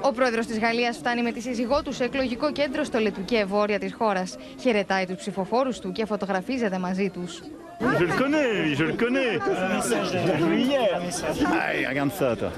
[0.02, 3.78] Ο πρόεδρος της Γαλλίας φτάνει με τη σύζυγό του σε εκλογικό κέντρο στο Λετουκέ βόρεια
[3.78, 4.37] της χώρας.
[4.61, 7.42] Χαιρετάει τους ψηφοφόρους του και φωτογραφίζεται μαζί τους.
[7.80, 9.33] Je le connais, lui, je le connais.
[10.11, 10.90] Je l'ai vu hier.
[11.66, 12.50] Allez, regarde ça, toi.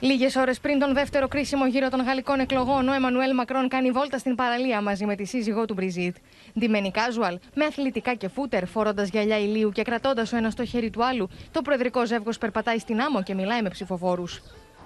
[0.00, 4.18] Λίγες ώρες πριν τον δεύτερο κρίσιμο γύρο των γαλλικών εκλογών, ο Εμμανουέλ Μακρόν κάνει βόλτα
[4.18, 6.16] στην παραλία μαζί με τη σύζυγό του Μπριζίτ.
[6.58, 10.90] Ντυμένη casual, με αθλητικά και φούτερ, φορώντας γυαλιά ηλίου και κρατώντας ο ένας το χέρι
[10.90, 14.40] του άλλου, το προεδρικό ζεύγος περπατάει στην άμμο και μιλάει με ψηφοφόρους.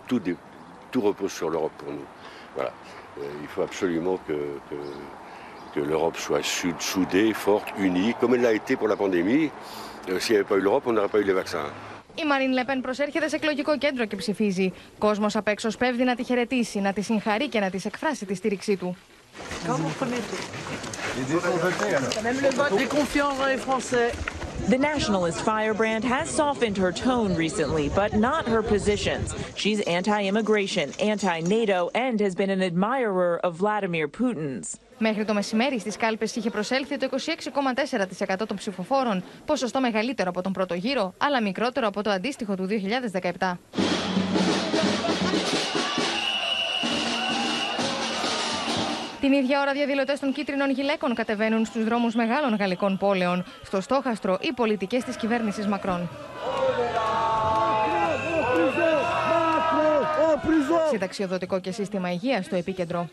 [0.08, 0.36] tout, dé-
[0.92, 2.06] tout repose sur l'Europe pour nous.
[2.56, 2.72] Voilà.
[2.72, 4.78] Euh, il faut absolument que, que,
[5.74, 9.44] que l'Europe soit sud- soudée, forte, unie, comme elle l'a été pour la pandémie.
[10.08, 11.70] Euh, S'il n'y avait pas eu l'Europe, on n'aurait pas eu les vaccins.
[12.14, 14.72] Η Μαρίν Λεπέν προσέρχεται σε εκλογικό κέντρο και ψηφίζει.
[14.98, 18.34] Κόσμος απ' έξω σπέβδει να τη χαιρετήσει, να τη συγχαρεί και να της εκφράσει τη
[18.34, 18.96] στήριξή του.
[22.22, 24.12] Même le vote est confiant dans les Français.
[24.68, 29.34] The nationalist firebrand has softened her tone recently, but not her positions.
[29.56, 34.78] She's anti immigration, anti NATO, and has been an admirer of Vladimir Putin's.
[34.98, 40.52] Μέχρι το μεσημέρι στις κάλπες είχε προσέλθει το 26,4% των ψηφοφόρων, ποσοστό μεγαλύτερο από τον
[40.52, 42.68] πρώτο γύρο, αλλά μικρότερο από το αντίστοιχο του
[43.38, 43.58] 2017.
[49.20, 53.44] Την ίδια ώρα, διαδηλωτές των κίτρινων γυλαίκων κατεβαίνουν στους δρόμους μεγάλων γαλλικών πόλεων.
[53.62, 56.08] Στο στόχαστρο, οι πολιτικές της κυβέρνησης Μακρόν.
[60.90, 63.08] Συνταξιοδοτικό και σύστημα υγείας στο επίκεντρο.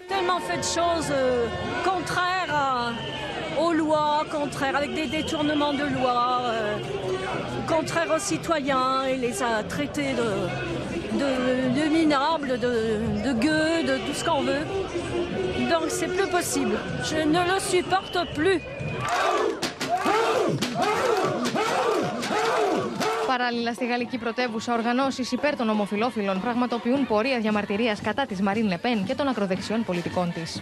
[3.64, 6.76] aux lois, contraire avec des détournements de loi, euh,
[7.74, 10.30] contraire aux citoyens et les a traités de,
[11.22, 11.30] de,
[11.78, 12.74] de minables, de,
[13.26, 14.64] de gueux, de tout ce qu'on veut.
[15.72, 16.76] Donc c'est plus possible.
[17.10, 18.60] Je ne le supporte plus.
[23.26, 29.04] Παράλληλα, στη γαλλική πρωτεύουσα, οργανώσει υπέρ των ομοφυλόφιλων πραγματοποιούν πορεία διαμαρτυρία κατά τη Μαρίν Λεπέν
[29.04, 30.60] και των ακροδεξιών πολιτικών τη.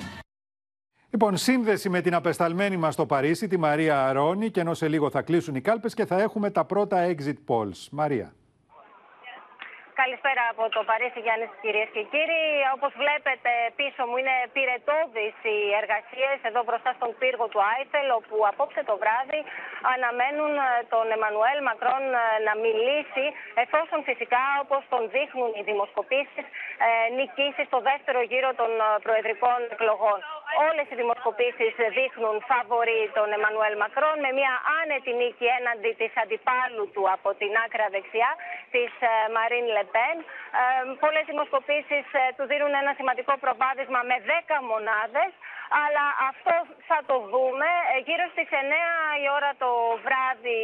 [1.16, 5.10] Λοιπόν, σύνδεση με την απεσταλμένη μας στο Παρίσι, τη Μαρία Αρώνη, και ενώ σε λίγο
[5.10, 7.80] θα κλείσουν οι κάλπες και θα έχουμε τα πρώτα exit polls.
[7.92, 8.34] Μαρία.
[10.02, 12.44] Καλησπέρα από το Παρίσι, Γιάννης, κυρίες και κύριοι.
[12.76, 18.36] Όπως βλέπετε, πίσω μου είναι πυρετόδει οι εργασίες εδώ μπροστά στον πύργο του Άιφελ, όπου
[18.52, 19.40] απόψε το βράδυ
[19.94, 23.26] αναμένουν ε, τον Εμμανουέλ Μακρόν ε, να μιλήσει,
[23.64, 26.46] εφόσον φυσικά, όπως τον δείχνουν οι δημοσκοπήσεις,
[26.86, 28.72] ε, νικήσεις στο δεύτερο γύρο των
[29.06, 30.20] προεδρικών εκλογών.
[30.68, 36.86] Όλες οι δημοσκοπήσεις δείχνουν φαβορή τον Εμμανουέλ Μακρόν με μια άνετη νίκη έναντι της αντιπάλου
[36.94, 38.32] του από την άκρα δεξιά,
[38.74, 38.92] της
[39.36, 40.18] Μαρίν Λεπέν.
[40.20, 40.26] Ε,
[41.04, 42.06] Πολλές δημοσκοπήσεις
[42.36, 45.32] του δίνουν ένα σημαντικό προβάδισμα με 10 μονάδες.
[45.84, 46.56] Αλλά αυτό
[46.90, 47.70] θα το δούμε
[48.08, 49.72] γύρω στις 9 η ώρα το
[50.06, 50.62] βράδυ,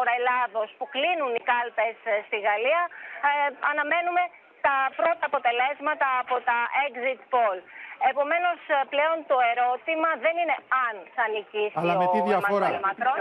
[0.00, 2.82] ώρα Ελλάδος, που κλείνουν οι κάλπες στη Γαλλία.
[3.28, 3.32] Ε,
[3.70, 4.22] αναμένουμε
[4.66, 7.58] τα πρώτα αποτελέσματα από τα exit poll.
[8.10, 8.58] Επομένως
[8.92, 13.20] πλέον το ερώτημα δεν είναι αν θα νικήσει Αλλά με τι διαφορά; Μακρόν.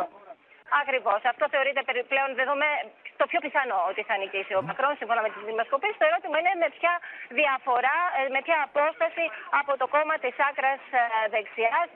[0.81, 1.19] Ακριβώς.
[1.31, 1.81] Αυτό θεωρείται
[2.11, 2.79] πλέον δεδομένο
[3.19, 5.97] το πιο πιθανό ότι θα νικήσει ο Μακρόν σύμφωνα με τις δημοσκοπήσεις.
[6.01, 6.93] Το ερώτημα είναι με ποια
[7.39, 9.25] διαφορά, ε, με ποια απόσταση
[9.59, 11.89] από το κόμμα της άκρας ε, δεξιάς,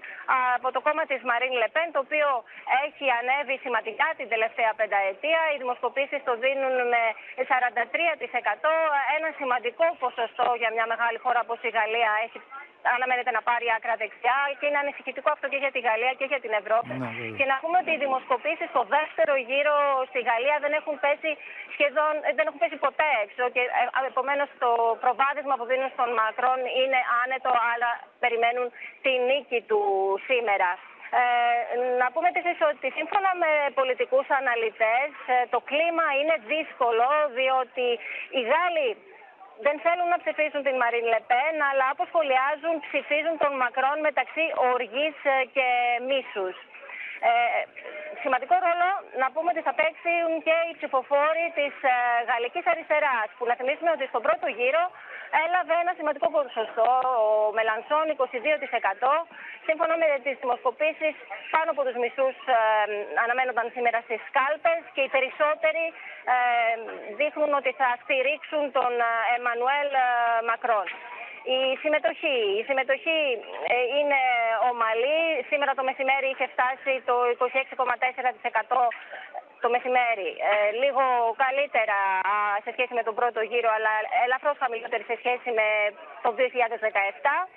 [0.58, 2.30] από το κόμμα της Μαρίν Λεπέν, το οποίο
[2.86, 5.42] έχει ανέβει σημαντικά την τελευταία πενταετία.
[5.52, 7.02] Οι δημοσκοπήσεις το δίνουν με
[7.52, 8.72] 43%.
[9.18, 12.40] Ένα σημαντικό ποσοστό για μια μεγάλη χώρα όπως η Γαλλία έχει
[12.96, 16.42] αναμένεται να πάρει άκρα δεξιά και είναι ανησυχητικό αυτό και για τη Γαλλία και για
[16.46, 16.94] την Ευρώπη.
[17.02, 19.76] Ναι, και να πούμε ότι οι δημοσκοπήσεις στο δεύτερο γύρο
[20.12, 21.32] στη Γαλλία δεν έχουν πέσει
[21.76, 24.72] σχεδόν, ε, δεν έχουν πέσει ποτέ έξω και ε, επομένως το
[25.04, 27.90] προβάδισμα που δίνουν στον Μακρόν είναι άνετο, αλλά
[28.24, 28.68] περιμένουν
[29.04, 29.82] τη νίκη του
[30.28, 30.70] σήμερα.
[31.18, 31.22] Ε,
[32.02, 37.08] να πούμε επίσης ότι σύμφωνα με πολιτικούς αναλυτές ε, το κλίμα είναι δύσκολο
[37.40, 37.88] διότι
[38.36, 38.88] οι Γάλλοι
[39.66, 45.16] δεν θέλουν να ψηφίσουν την Μαρίν Λεπέν, αλλά όπως σχολιάζουν ψηφίζουν τον Μακρόν μεταξύ οργής
[45.34, 45.68] ε, και
[46.10, 46.56] μίσους.
[47.30, 47.32] Ε,
[48.24, 48.90] σημαντικό ρόλο
[49.22, 51.96] να πούμε ότι θα παίξουν και οι ψηφοφόροι της ε,
[52.30, 54.84] Γαλλικής Αριστεράς, που να θυμίσουμε ότι στον πρώτο γύρο
[55.46, 56.90] έλαβε ένα σημαντικό ποσοστό,
[57.26, 59.14] ο Μελανσόν 22%.
[59.68, 61.16] Σύμφωνα με τις δημοσκοπήσεις,
[61.54, 62.60] πάνω από τους μισούς ε,
[63.24, 65.86] αναμένονταν σήμερα στις κάλπες και οι περισσότεροι
[66.34, 66.38] ε,
[67.20, 70.08] δείχνουν ότι θα στηρίξουν τον ε, Εμμανουέλ ε,
[70.50, 70.88] Μακρόν.
[71.58, 72.38] Η συμμετοχή.
[72.60, 73.22] Η συμμετοχή
[74.00, 74.22] είναι
[74.70, 75.22] ομαλή.
[75.50, 78.88] Σήμερα το μεσημέρι είχε φτάσει το 26,4%
[79.64, 80.30] το μεσημέρι.
[80.84, 81.04] λίγο
[81.46, 82.00] καλύτερα
[82.66, 83.94] σε σχέση με τον πρώτο γύρο, αλλά
[84.26, 85.68] ελαφρώς χαμηλότερη σε σχέση με
[86.24, 87.48] το 2017.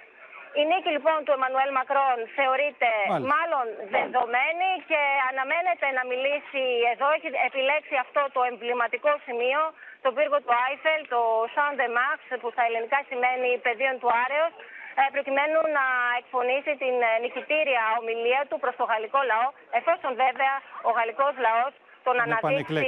[0.60, 2.90] Η νίκη λοιπόν του Εμμανουέλ Μακρόν θεωρείται
[3.32, 7.06] μάλλον δεδομένη και αναμένεται να μιλήσει εδώ.
[7.16, 9.60] Έχει επιλέξει αυτό το εμβληματικό σημείο,
[10.04, 11.20] το πύργο του Άιφελ, το
[11.54, 14.52] Σαν de Max, που στα ελληνικά σημαίνει πεδίων του Άρεος,
[15.00, 15.86] ε, προκειμένου να
[16.20, 20.54] εκφωνήσει την νικητήρια ομιλία του προς το γαλλικό λαό, εφόσον βέβαια
[20.88, 21.72] ο γαλλικός λαός
[22.04, 22.84] τον αναδείξει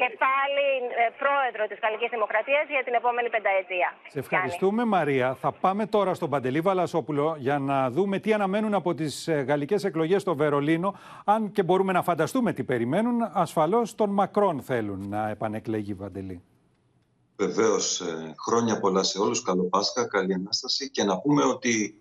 [0.00, 0.66] και πάλι
[1.02, 3.88] ε, πρόεδρο της Γαλλικής Δημοκρατίας για την επόμενη πενταετία.
[4.08, 5.34] Σε ευχαριστούμε Μαρία.
[5.34, 9.84] Θα πάμε τώρα στον Παντελή Βαλασόπουλο για να δούμε τι αναμένουν από τις ε, γαλλικές
[9.84, 10.98] εκλογές στο Βερολίνο.
[11.24, 16.42] Αν και μπορούμε να φανταστούμε τι περιμένουν, ασφαλώς τον Μακρόν θέλουν να επανεκλέγει Παντελή.
[17.36, 19.42] Βεβαίως, ε, χρόνια πολλά σε όλους.
[19.42, 20.90] Καλό Πάσχα, καλή ανάσταση.
[20.90, 21.94] Και να πούμε ότι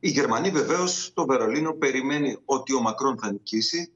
[0.00, 3.92] η Γερμανοί βεβαίως το Βερολίνο περιμένει ότι ο Μακρόν θα νικήσει.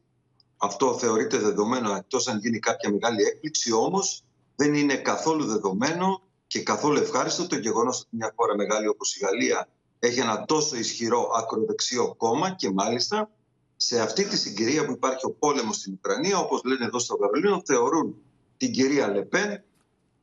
[0.65, 3.73] Αυτό θεωρείται δεδομένο εκτός αν γίνει κάποια μεγάλη έκπληξη.
[3.73, 4.25] Όμως
[4.57, 9.19] δεν είναι καθόλου δεδομένο και καθόλου ευχάριστο το γεγονός ότι μια χώρα μεγάλη όπως η
[9.25, 13.31] Γαλλία έχει ένα τόσο ισχυρό ακροδεξιό κόμμα και μάλιστα
[13.77, 17.63] σε αυτή τη συγκυρία που υπάρχει ο πόλεμος στην Ουκρανία, όπως λένε εδώ στο Βερολίνο,
[17.65, 18.15] θεωρούν
[18.57, 19.63] την κυρία Λεπέν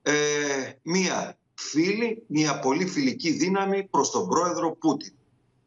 [0.01, 0.13] ε,
[0.81, 5.13] μία φίλη, μία πολύ φιλική δύναμη προς τον πρόεδρο Πούτιν.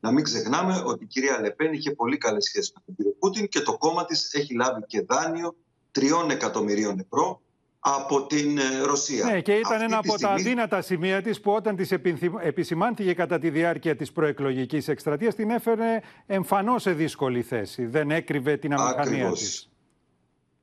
[0.05, 3.49] Να μην ξεχνάμε ότι η κυρία Λεπέν είχε πολύ καλές σχέσεις με τον κύριο Πούτιν
[3.49, 5.57] και το κόμμα της έχει λάβει και δάνειο
[5.91, 7.41] τριών εκατομμυρίων ευρώ
[7.79, 9.25] από την ε, Ρωσία.
[9.25, 11.91] Ναι, και ήταν Αυτή ένα τη από τα στιγμή- αδύνατα σημεία της που όταν της
[11.93, 17.87] επιθυμ- επισημάνθηκε κατά τη διάρκεια της προεκλογικής εκστρατείας την έφερε εμφανώς σε δύσκολη θέση.
[17.87, 19.39] Δεν έκρυβε την αμηχανία Ακριβώς.
[19.39, 19.69] της.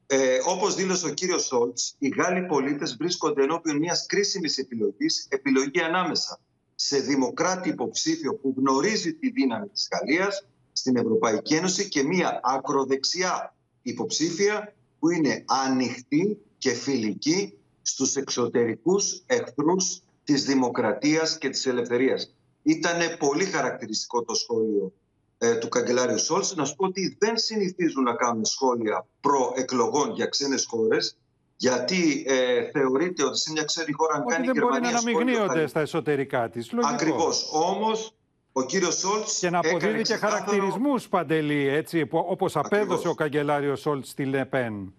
[0.08, 5.80] Ε, όπως δήλωσε ο κύριος Σόλτς, οι Γάλλοι πολίτες βρίσκονται ενώπιον μιας κρίσιμης επιλογής, επιλογή
[5.82, 6.40] ανάμεσα
[6.84, 13.56] σε δημοκράτη υποψήφιο που γνωρίζει τη δύναμη της Γαλλίας στην Ευρωπαϊκή Ένωση και μια ακροδεξιά
[13.82, 22.36] υποψήφια που είναι ανοιχτή και φιλική στους εξωτερικούς εχθρούς της δημοκρατίας και της ελευθερίας.
[22.64, 24.94] Ήταν πολύ χαρακτηριστικό το σχόλιο
[25.38, 26.56] ε, του καγκελάριου Σόλτς.
[26.56, 31.18] Να σου πω ότι δεν συνηθίζουν να κάνουν σχόλια προ-εκλογών για ξένες χώρες
[31.62, 34.78] γιατί ε, θεωρείται ότι σε μια ξένη χώρα αν Ότι κάνει η δεν μπορεί να
[34.80, 36.72] Γερμανία σχόλιο θα αναμειγνύονται είναι- στα εσωτερικά της.
[36.72, 36.94] Λογικό.
[36.94, 37.50] Ακριβώς.
[37.54, 38.14] Όμως
[38.52, 42.84] ο κύριος Σόλτς Και να αποδίδει έκανε και ξεκάθαρο- χαρακτηρισμούς, Παντελή, έτσι, που- όπως απέδωσε
[42.94, 43.06] Ακριβώς.
[43.06, 44.94] ο καγκελάριος Σόλτς στη Λεπέν.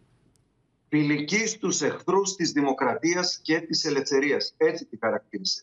[0.89, 4.55] φιλικής στους εχθρούς της δημοκρατίας και της ελευθερίας.
[4.57, 5.63] Έτσι τη χαρακτήρισε.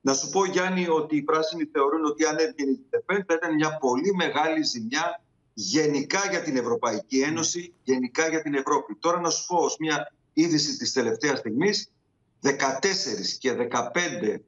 [0.00, 3.54] Να σου πω Γιάννη ότι οι πράσινοι θεωρούν ότι αν έβγαινε η Λεπέν θα ήταν
[3.54, 5.22] μια πολύ μεγάλη ζημιά
[5.54, 8.94] γενικά για την Ευρωπαϊκή Ένωση, γενικά για την Ευρώπη.
[8.94, 11.90] Τώρα να σου πω ως μια είδηση της τελευταίας στιγμής,
[12.40, 12.50] 14
[13.38, 14.40] και 15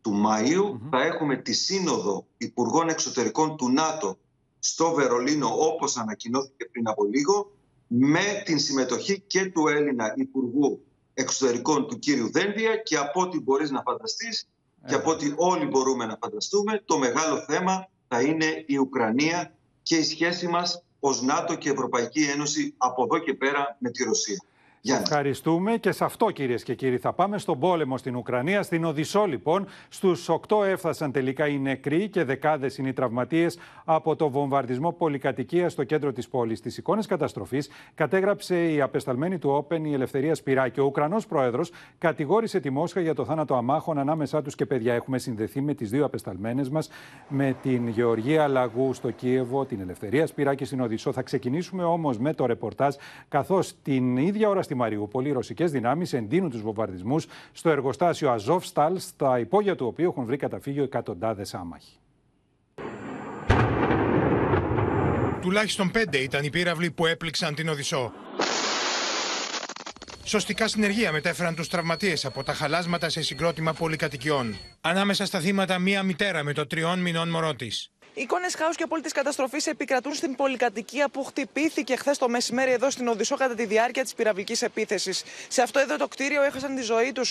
[0.00, 4.18] του Μαΐου θα έχουμε τη Σύνοδο Υπουργών Εξωτερικών του ΝΑΤΟ
[4.58, 7.52] στο Βερολίνο όπως ανακοινώθηκε πριν από λίγο
[7.86, 10.84] με την συμμετοχή και του Έλληνα Υπουργού
[11.14, 14.48] Εξωτερικών του κύριου Δένδια και από ό,τι μπορείς να φανταστείς
[14.86, 19.96] και από ό,τι όλοι μπορούμε να φανταστούμε το μεγάλο θέμα θα είναι η Ουκρανία και
[19.96, 24.44] η σχέση μας ως ΝΑΤΟ και Ευρωπαϊκή Ένωση από εδώ και πέρα με τη Ρωσία.
[24.86, 25.04] Γιάννη.
[25.08, 28.62] Ευχαριστούμε και σε αυτό κυρίες και κύριοι θα πάμε στον πόλεμο στην Ουκρανία.
[28.62, 34.16] Στην Οδυσσό λοιπόν στους 8 έφτασαν τελικά οι νεκροί και δεκάδες είναι οι τραυματίες από
[34.16, 36.60] το βομβαρδισμό πολυκατοικίας στο κέντρο της πόλης.
[36.60, 40.80] Τις εικόνες καταστροφής κατέγραψε η απεσταλμένη του Όπεν η Ελευθερία Σπυράκη.
[40.80, 44.94] Ο Ουκρανός πρόεδρος κατηγόρησε τη Μόσχα για το θάνατο αμάχων ανάμεσά τους και παιδιά.
[44.94, 46.88] Έχουμε συνδεθεί με τις δύο απεσταλμένες μας
[47.28, 51.12] με την Γεωργία Λαγού στο Κίεβο, την Ελευθερία Σπυράκη στην Οδυσσό.
[51.12, 52.94] Θα ξεκινήσουμε όμως με το ρεπορτάζ
[53.28, 58.98] καθώς την ίδια ώρα στη Μαριούπολη οι ρωσικές δυνάμεις εντείνουν τους βομβαρδισμούς στο εργοστάσιο Αζόφσταλ,
[58.98, 61.98] στα υπόγεια του οποίου έχουν βρει καταφύγιο εκατοντάδες άμαχοι.
[65.40, 68.12] Τουλάχιστον πέντε ήταν οι πύραυλοι που έπληξαν την Οδυσσό.
[70.24, 74.56] Σωστικά συνεργεία μετέφεραν τους τραυματίες από τα χαλάσματα σε συγκρότημα πολυκατοικιών.
[74.80, 77.90] Ανάμεσα στα θύματα μία μητέρα με το τριών μηνών μωρό της.
[78.15, 83.07] Εικόνε χάου και απόλυτη καταστροφή επικρατούν στην πολυκατοικία που χτυπήθηκε χθε το μεσημέρι εδώ στην
[83.07, 85.13] Οδυσσό κατά τη διάρκεια τη πυραυλική επίθεση.
[85.47, 87.25] Σε αυτό εδώ το κτίριο έχασαν τη ζωή του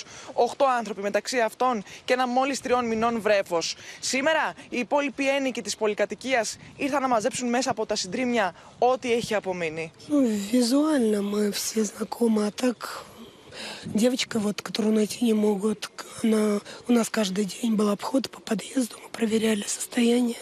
[0.56, 3.58] 8 άνθρωποι, μεταξύ αυτών και ένα μόλι τριών μηνών βρέφο.
[4.00, 6.44] Σήμερα οι υπόλοιποι ένοικοι τη πολυκατοικία
[6.76, 9.92] ήρθαν να μαζέψουν μέσα από τα συντρίμια ό,τι έχει απομείνει.
[10.08, 10.18] Ну,
[10.52, 13.04] визуально мы все знакомы, а так
[13.84, 15.90] девочка, вот, которую найти не могут,
[16.22, 20.36] она, у нас каждый день был обход по подъезду, мы проверяли состояние.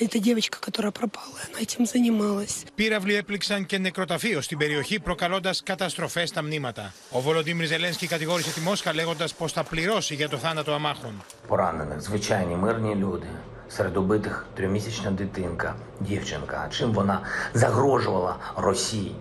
[0.00, 2.64] Это девочка, которая пропала, она этим занималась.
[2.74, 6.94] Πύραυλοι έπληξαν και νεκροταφείο στην περιοχή, προκαλώντα καταστροφέ στα μνήματα.
[7.10, 11.24] Ο Βολοντίμιρ Ζελένσκι κατηγόρησε τη Μόσχα λέγοντα πω θα πληρώσει για το θάνατο αμάχων.
[11.48, 13.26] поранених, звичайні мирні люди.
[13.68, 16.68] Серед убитих трьохмісячна дитинка, дівчинка.
[16.72, 17.20] Чим вона
[17.54, 19.14] загрожувала Росії?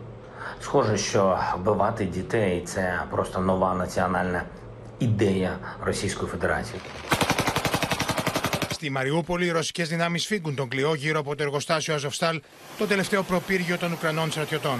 [0.60, 4.44] Схоже, що вбивати дітей це просто нова національна
[4.98, 6.80] ідея Російської Федерації.
[8.70, 12.41] Στη Μαριούπολη, οι ρωσικέ δυνάμει φύγουν τον κλειό γύρω από το εργοστάσιο Αζοφστάλ,
[12.78, 14.80] το τελευταίο προπύργιο των Ουκρανών στρατιωτών.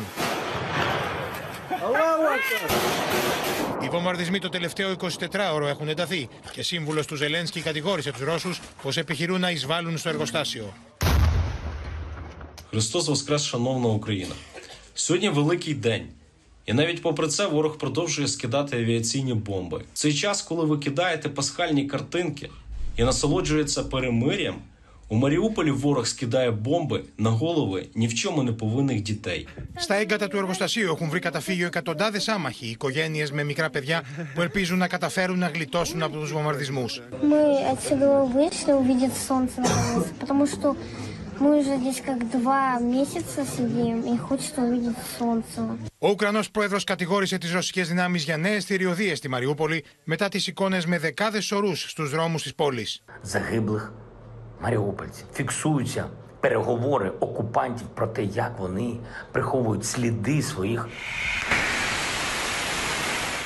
[3.84, 8.50] Οι βομβαρδισμοί το τελευταίο 24ωρο έχουν ενταθεί και σύμβουλο του Ζελένσκι κατηγόρησε του Ρώσου
[8.82, 10.74] πω επιχειρούν να εισβάλλουν στο εργοστάσιο.
[12.72, 14.36] Христос Воскрес, шановна Україна.
[15.00, 16.06] Сьогодні великий день.
[16.66, 19.78] І навіть попри це ворог продовжує скидати авіаційні бомби.
[19.78, 22.50] В цей час, коли ви кидаєте пасхальні картинки
[22.98, 24.56] і насолоджується перемир'ям,
[25.10, 29.48] у Маріуполі ворог скидає бомби на голови ні в чому не повинних дітей.
[29.78, 34.04] Στα έγκατα του εργοστασίου έχουν βρει καταφύγιο εκατοντάδε άμαχοι, οικογένειε με μικρά παιδιά
[34.36, 36.86] που ελπίζουν να καταφέρουν να γλιτώσουν από του βομβαρδισμού.
[37.22, 38.08] Мы отсюда
[38.38, 40.76] вышли увидеть солнце наконец, потому что
[41.40, 45.78] мы уже здесь как два месяца сидим и хочется увидеть солнце.
[46.00, 50.86] Ο Ουκρανός πρόεδρος κατηγόρησε τις ρωσικές δυνάμεις για νέες θηριωδίες στη Μαριούπολη μετά τις εικόνες
[50.86, 53.04] με δεκάδες σωρούς στους δρόμους της πόλης.
[53.22, 53.94] Загиблих
[54.60, 55.26] маріупольців.
[55.34, 56.10] Фіксуються
[56.40, 59.00] переговори окупантів про те, як вони
[59.32, 60.88] приховують сліди своїх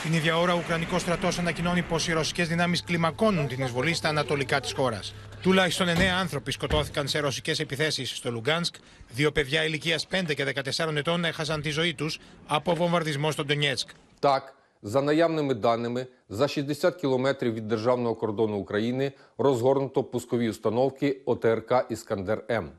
[0.04, 4.10] Την ίδια ώρα, ο Ουκρανικός στρατός ανακοινώνει πως οι ρωσικές δυνάμεις κλιμακώνουν την εισβολή στα
[4.10, 5.14] ανατολικά της χώρας.
[5.44, 8.76] Τουλάχιστον 9 άνθρωποι σκοτώθηκαν σε ρωσικές επιθέσεις στο Λουγκάνσκ.
[9.10, 10.46] Δύο παιδιά ηλικίας 5 και
[10.78, 13.90] 14 ετών έχασαν τη ζωή τους από βομβαρδισμό στο Ντονιέτσκ.
[14.20, 14.44] Так,
[14.82, 22.44] За наявними даними, за 60 кілометрів від державного кордону України розгорнуто пускові установки ОТРК Іскандер
[22.50, 22.72] М.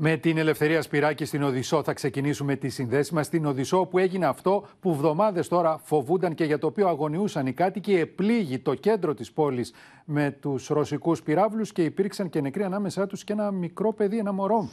[0.00, 4.26] Με την Ελευθερία Σπυράκη στην Οδυσσό θα ξεκινήσουμε τη συνδέση μας στην Οδυσσό που έγινε
[4.26, 9.14] αυτό που βδομάδες τώρα φοβούνταν και για το οποίο αγωνιούσαν οι κάτοικοι επλήγει το κέντρο
[9.14, 9.72] της πόλης
[10.04, 14.32] με τους ρωσικούς πυράβλους και υπήρξαν και νεκροί ανάμεσά τους και ένα μικρό παιδί, ένα
[14.32, 14.68] μωρό.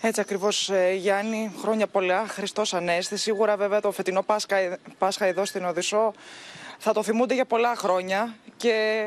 [0.00, 1.52] Έτσι ακριβώς, Γιάννη.
[1.60, 2.26] Χρόνια πολλά.
[2.26, 3.16] Χριστός Ανέστη.
[3.16, 6.12] Σίγουρα, βέβαια, το φετινό Πάσχα, Πάσχα εδώ στην Οδυσσό
[6.78, 8.34] θα το θυμούνται για πολλά χρόνια.
[8.56, 9.06] Και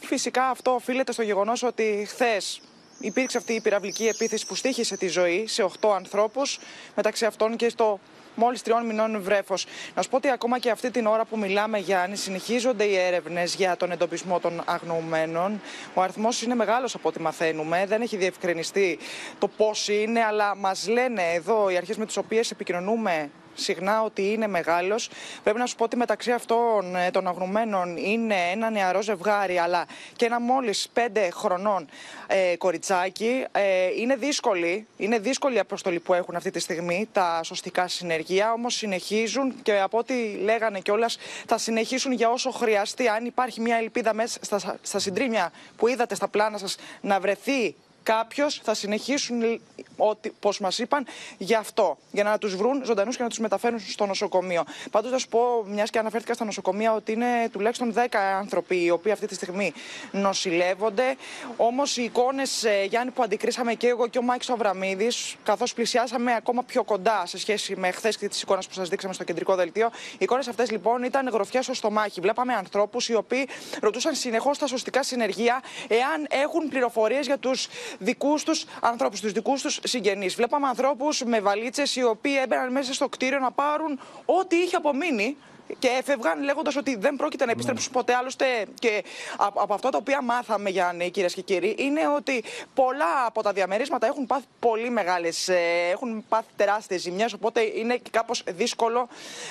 [0.00, 2.60] φυσικά αυτό οφείλεται στο γεγονός ότι χθες
[2.98, 6.58] υπήρξε αυτή η πυραυλική επίθεση που στήχησε τη ζωή σε 8 ανθρώπους,
[6.94, 8.00] μεταξύ αυτών και στο
[8.34, 9.66] μόλις τριών μηνών βρέφος.
[9.94, 13.54] Να σου πω ότι ακόμα και αυτή την ώρα που μιλάμε, Γιάννη, συνεχίζονται οι έρευνες
[13.54, 15.60] για τον εντοπισμό των αγνοωμένων.
[15.94, 17.84] Ο αριθμός είναι μεγάλος από ό,τι μαθαίνουμε.
[17.86, 18.98] Δεν έχει διευκρινιστεί
[19.38, 24.32] το πώς είναι, αλλά μας λένε εδώ οι αρχές με τις οποίες επικοινωνούμε συχνά ότι
[24.32, 25.10] είναι μεγάλος.
[25.42, 29.86] Πρέπει να σου πω ότι μεταξύ αυτών ε, των αγνωμένων είναι ένα νεαρό ζευγάρι, αλλά
[30.16, 31.00] και ένα μόλις 5
[31.32, 31.88] χρονών
[32.26, 33.44] ε, κοριτσάκι.
[33.52, 38.52] Ε, είναι δύσκολη, είναι δύσκολη η αποστολή που έχουν αυτή τη στιγμή τα σωστικά συνεργεία,
[38.52, 43.08] όμως συνεχίζουν και από ό,τι λέγανε κιόλας θα συνεχίσουν για όσο χρειαστεί.
[43.08, 47.74] Αν υπάρχει μια ελπίδα μέσα στα, στα συντρίμια που είδατε στα πλάνα σας να βρεθεί
[48.14, 49.60] κάποιος, θα συνεχίσουν
[49.96, 51.06] ότι, πώς μας είπαν,
[51.38, 51.98] γι' αυτό.
[52.10, 54.64] Για να τους βρουν ζωντανούς και να τους μεταφέρουν στο νοσοκομείο.
[54.90, 58.06] Πάντως θα σου πω, μιας και αναφέρθηκα στα νοσοκομεία, ότι είναι τουλάχιστον 10
[58.38, 59.72] άνθρωποι οι οποίοι αυτή τη στιγμή
[60.10, 61.16] νοσηλεύονται.
[61.56, 66.34] Όμως οι εικόνες, ε, Γιάννη, που αντικρίσαμε και εγώ και ο Μάκης Αβραμίδης, καθώς πλησιάσαμε
[66.34, 69.54] ακόμα πιο κοντά σε σχέση με χθες και τις εικόνες που σας δείξαμε στο κεντρικό
[69.54, 72.20] δελτίο, οι εικόνες αυτές λοιπόν ήταν γροφιά στο στομάχι.
[72.20, 73.48] Βλέπαμε ανθρώπους οι οποίοι
[73.80, 79.62] ρωτούσαν συνεχώς τα σωστικά συνεργεία εάν έχουν πληροφορίες για τους δικούς τους ανθρώπους, τους δικούς
[79.62, 80.34] τους συγγενείς.
[80.34, 85.36] Βλέπαμε ανθρώπους με βαλίτσες οι οποίοι έμπαιναν μέσα στο κτίριο να πάρουν ό,τι είχε απομείνει
[85.78, 88.14] και έφευγαν λέγοντας ότι δεν πρόκειται να επιστρέψουν ποτέ.
[88.14, 89.04] Άλλωστε, και
[89.36, 94.06] από αυτά τα οποία μάθαμε, Γιάννη, κυρίες και κύριοι, είναι ότι πολλά από τα διαμερίσματα
[94.06, 95.48] έχουν πάθει πολύ μεγάλες,
[95.90, 97.32] έχουν πάθει τεράστιες ζημιές.
[97.32, 99.08] Οπότε είναι και κάπως δύσκολο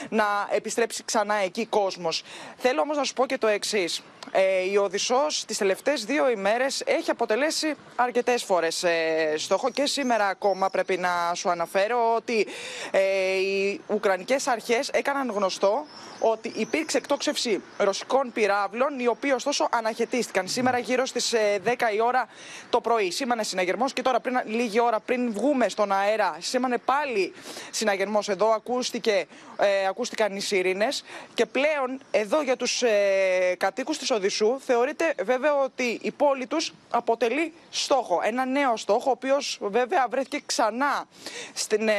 [0.09, 2.23] να επιστρέψει ξανά εκεί κόσμος.
[2.57, 4.01] Θέλω όμως να σου πω και το εξής.
[4.31, 10.27] Ε, η Οδυσσός τις τελευταίες δύο ημέρες έχει αποτελέσει αρκετές φορές ε, στόχο και σήμερα
[10.27, 12.47] ακόμα πρέπει να σου αναφέρω ότι
[12.91, 13.01] ε,
[13.35, 15.85] οι Ουκρανικές αρχές έκαναν γνωστό
[16.19, 20.47] ότι υπήρξε εκτόξευση ρωσικών πυράβλων, οι οποίοι ωστόσο αναχαιτίστηκαν.
[20.47, 21.33] Σήμερα γύρω στις
[21.65, 22.27] 10 η ώρα
[22.69, 23.11] το πρωί.
[23.11, 27.33] Σήμανε συναγερμός και τώρα πριν, λίγη ώρα πριν βγούμε στον αέρα, σήμανε πάλι
[27.71, 28.29] συναγερμός.
[28.29, 29.25] Εδώ ακούστηκε,
[29.57, 31.03] ε, ακούστηκαν οι σιρήνες.
[31.33, 36.73] Και πλέον εδώ για τους ε, κατοίκους της Οδυσσού θεωρείται βέβαια ότι η πόλη τους
[36.89, 38.19] αποτελεί στόχο.
[38.23, 41.05] Ένα νέο στόχο, ο οποίος βέβαια βρέθηκε ξανά
[41.53, 41.93] στην ε,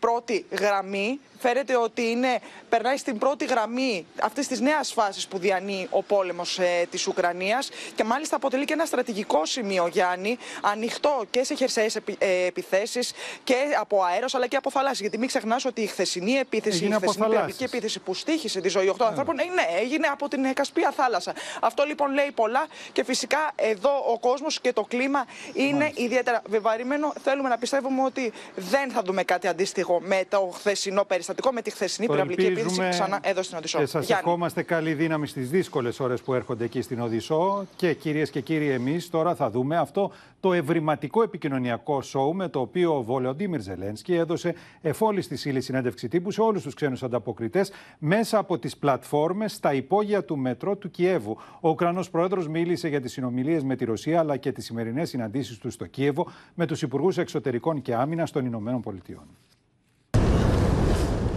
[0.00, 5.86] πρώτη γραμμή φέρεται ότι είναι, περνάει στην πρώτη γραμμή αυτής της νέας φάσης που διανύει
[5.90, 11.44] ο πόλεμος ε, της Ουκρανίας και μάλιστα αποτελεί και ένα στρατηγικό σημείο, Γιάννη, ανοιχτό και
[11.44, 13.12] σε χερσαίες επι, ε, επιθέσεις
[13.44, 15.00] και από αέρος αλλά και από θαλάσσης.
[15.00, 18.68] Γιατί μην ξεχνάς ότι η χθεσινή επίθεση, έγινε η χθεσινή πυραυλική επίθεση που στήχησε τη
[18.68, 19.06] ζωή 8 yeah.
[19.08, 21.32] ανθρώπων, ε, ναι, έγινε από την Κασπία θάλασσα.
[21.60, 26.02] Αυτό λοιπόν λέει πολλά και φυσικά εδώ ο κόσμος και το κλίμα είναι Μάλιστα.
[26.02, 27.12] ιδιαίτερα βεβαρημένο.
[27.22, 31.70] Θέλουμε να πιστεύουμε ότι δεν θα δούμε κάτι αντίστοιχο με το χθεσινό περιστατικό με τη
[31.70, 33.78] χθεσινή πυραυλική επίθεση ξανά εδώ στην Οδυσσό.
[33.78, 37.66] Και σας ευχόμαστε καλή δύναμη στις δύσκολες ώρες που έρχονται εκεί στην Οδυσσό.
[37.76, 42.60] Και κυρίες και κύριοι, εμείς τώρα θα δούμε αυτό το ευρηματικό επικοινωνιακό σοου με το
[42.60, 47.72] οποίο ο Βολοντίμιρ Ζελένσκι έδωσε εφόλης στη ύλη συνέντευξη τύπου σε όλους τους ξένους ανταποκριτές
[47.98, 51.36] μέσα από τις πλατφόρμες στα υπόγεια του μετρό του Κιέβου.
[51.60, 55.58] Ο Ουκρανός πρόεδρος μίλησε για τις συνομιλίες με τη Ρωσία αλλά και τις σημερινές συναντήσεις
[55.58, 59.24] του στο Κίεβο με τους υπουργούς εξωτερικών και άμυνας των Ηνωμένων Πολιτειών.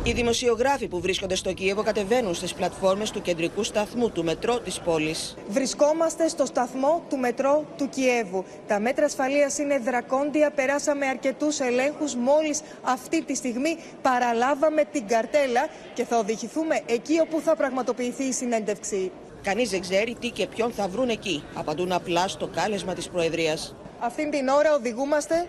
[0.08, 4.80] Οι δημοσιογράφοι που βρίσκονται στο Κίεβο κατεβαίνουν στις πλατφόρμες του κεντρικού σταθμού του μετρό της
[4.80, 5.36] πόλης.
[5.50, 8.46] Βρισκόμαστε στο σταθμό του μετρό του Κιέβου.
[8.68, 10.52] Τα μέτρα ασφαλείας είναι δρακόντια.
[10.52, 12.16] Περάσαμε αρκετούς ελέγχους.
[12.16, 18.32] Μόλις αυτή τη στιγμή παραλάβαμε την καρτέλα και θα οδηγηθούμε εκεί όπου θα πραγματοποιηθεί η
[18.32, 19.12] συνέντευξη.
[19.44, 21.44] Κανείς δεν ξέρει τι και ποιον θα βρουν εκεί.
[21.54, 23.76] Απαντούν απλά στο κάλεσμα της Προεδρίας.
[24.00, 25.48] Αυτήν την ώρα οδηγούμαστε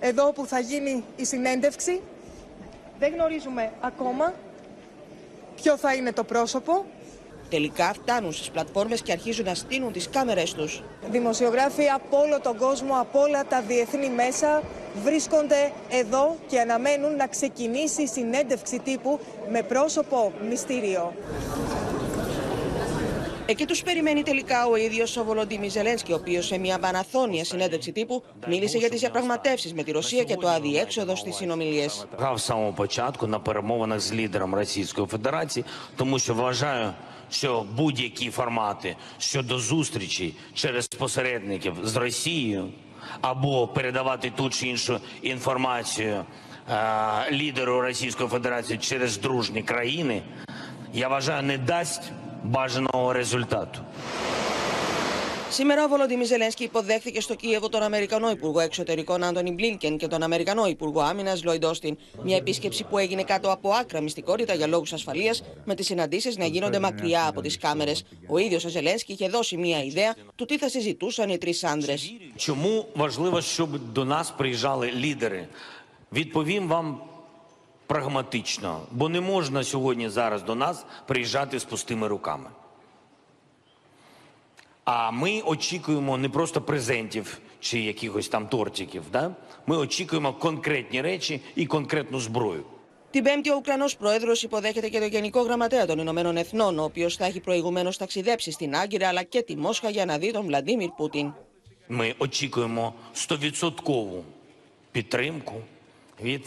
[0.00, 2.00] εδώ που θα γίνει η συνέντευξη.
[2.98, 4.34] Δεν γνωρίζουμε ακόμα
[5.56, 6.84] ποιο θα είναι το πρόσωπο.
[7.50, 10.82] Τελικά φτάνουν στις πλατφόρμες και αρχίζουν να στείλουν τις κάμερες τους.
[11.10, 14.62] Δημοσιογράφοι από όλο τον κόσμο, από όλα τα διεθνή μέσα
[15.02, 21.12] βρίσκονται εδώ και αναμένουν να ξεκινήσει η συνέντευξη τύπου με πρόσωπο μυστήριο.
[23.47, 27.91] Εκεί του περιμένει τελικά ο ίδιο ο Βολοντίμι Ζελένσκι, ο οποίο σε μια βαναθώνια συνέντευξη
[27.91, 31.87] τύπου μίλησε για τι διαπραγματεύσει με τη Ρωσία και το αδιέξοδο στι συνομιλίε.
[32.17, 35.65] Грав з самого початку на перемовинах з лідером Російської Федерації,
[35.95, 36.93] тому що вважаю,
[37.29, 42.69] що будь-які формати щодо зустрічей через посередників з Росією
[43.21, 46.25] або передавати ту чи іншу інформацію
[46.69, 50.21] е, лідеру Російської Федерації через дружні країни,
[50.93, 52.11] я вважаю, не дасть
[52.47, 53.79] бажаного результату.
[55.49, 60.23] Σήμερα ο Βολοντίμι Ζελένσκι υποδέχθηκε στο Κίεβο τον Αμερικανό Υπουργό Εξωτερικών Άντωνι Μπλίνκεν και τον
[60.23, 61.97] Αμερικανό Υπουργό Άμυνα Λόιντ Όστιν.
[62.23, 66.45] Μια επίσκεψη που έγινε κάτω από άκρα μυστικότητα για λόγου ασφαλεία, με τι συναντήσει να
[66.45, 67.91] γίνονται μακριά από τι κάμερε.
[68.27, 71.93] Ο ίδιο ο Ζελένσκι είχε δώσει μια ιδέα του τι θα συζητούσαν οι τρει άντρε.
[72.35, 75.47] Чому важливо, щоб до нас приїжджали лідери?
[76.11, 77.01] Відповім вам
[77.87, 82.49] прагматично, бо не можна сьогодні зараз до нас приїжджати з пустими руками.
[84.83, 89.03] А ми очікуємо не просто презентів чи якихось там тортиків.
[89.11, 89.35] Да?
[89.65, 92.63] Ми очікуємо конкретні речі і конкретну зброю.
[93.11, 97.09] Την Πέμπτη, ο Ουκρανό πρόεδρο υποδέχεται και τον Γενικό Γραμματέα των Ηνωμένων Εθνών, ο οποίο
[97.09, 100.89] θα έχει προηγουμένω ταξιδέψει στην Άγκυρα αλλά και τη Μόσχα για να δει τον Βλαντίμιρ
[100.89, 101.33] Πούτιν.
[101.87, 102.93] Ми очікуємо
[103.27, 104.21] 100%
[104.91, 105.61] підтримку
[106.21, 106.45] від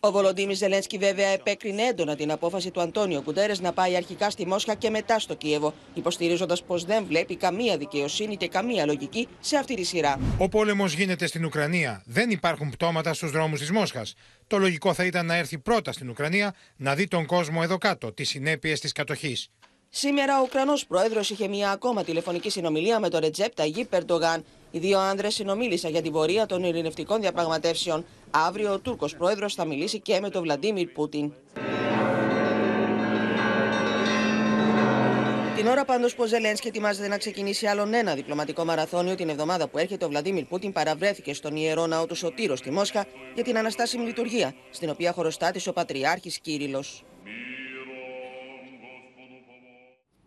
[0.00, 4.46] Ο Βολοντίνη Ζελένσκι, βέβαια, επέκρινε έντονα την απόφαση του Αντώνιο Κουτέρες να πάει αρχικά στη
[4.46, 9.56] Μόσχα και μετά στο Κίεβο, υποστηρίζοντας πως δεν βλέπει καμία δικαιοσύνη και καμία λογική σε
[9.56, 10.20] αυτή τη σειρά.
[10.38, 12.02] Ο πόλεμος γίνεται στην Ουκρανία.
[12.06, 14.14] Δεν υπάρχουν πτώματα στους δρόμους της Μόσχας.
[14.46, 18.12] Το λογικό θα ήταν να έρθει πρώτα στην Ουκρανία να δει τον κόσμο εδώ κάτω,
[18.12, 19.50] τις συνέπειες της κατοχής.
[19.88, 24.44] Σήμερα ο Ουκρανός πρόεδρος είχε μια ακόμα τηλεφωνική συνομιλία με τον Ρετζέπ Ταγί Περντογάν.
[24.70, 28.04] Οι δύο άνδρε συνομίλησαν για την πορεία των ειρηνευτικών διαπραγματεύσεων.
[28.30, 31.32] Αύριο ο Τούρκος πρόεδρος θα μιλήσει και με τον Βλαντίμιρ Πούτιν.
[35.56, 39.68] Την ώρα πάντως που ο Ζελένσκι ετοιμάζεται να ξεκινήσει άλλον ένα διπλωματικό μαραθώνιο την εβδομάδα
[39.68, 43.58] που έρχεται, ο Βλαντίμιρ Πούτιν παραβρέθηκε στον ιερό ναό του Σωτήρου στη Μόσχα για την
[43.58, 47.04] αναστάσιμη λειτουργία, στην οποία χωροστάτησε ο Πατριάρχης Κύριλος.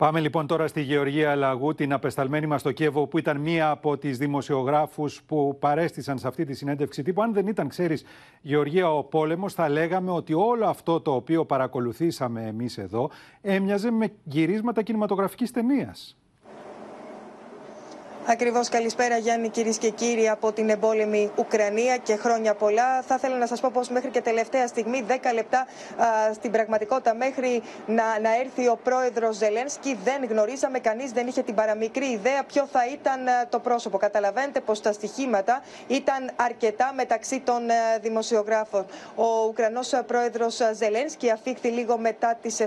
[0.01, 3.97] Πάμε λοιπόν τώρα στη Γεωργία Λαγού, την απεσταλμένη μας στο Κίεβο, που ήταν μία από
[3.97, 7.21] τις δημοσιογράφους που παρέστησαν σε αυτή τη συνέντευξη τύπου.
[7.21, 8.03] Αν δεν ήταν, ξέρεις,
[8.41, 13.09] Γεωργία, ο πόλεμος, θα λέγαμε ότι όλο αυτό το οποίο παρακολουθήσαμε εμείς εδώ
[13.41, 16.20] έμοιαζε με γυρίσματα κινηματογραφικής ταινίας.
[18.25, 23.01] Ακριβώς καλησπέρα Γιάννη κυρίες και κύριοι από την εμπόλεμη Ουκρανία και χρόνια πολλά.
[23.01, 27.15] Θα ήθελα να σας πω πως μέχρι και τελευταία στιγμή, 10 λεπτά α, στην πραγματικότητα
[27.15, 32.43] μέχρι να, να έρθει ο πρόεδρος Ζελένσκι δεν γνωρίζαμε, κανείς δεν είχε την παραμικρή ιδέα
[32.43, 33.97] ποιο θα ήταν α, το πρόσωπο.
[33.97, 38.85] Καταλαβαίνετε πως τα στοιχήματα ήταν αρκετά μεταξύ των α, δημοσιογράφων.
[39.15, 42.65] Ο Ουκρανός πρόεδρος Ζελένσκι αφήχθη λίγο μετά τις 7.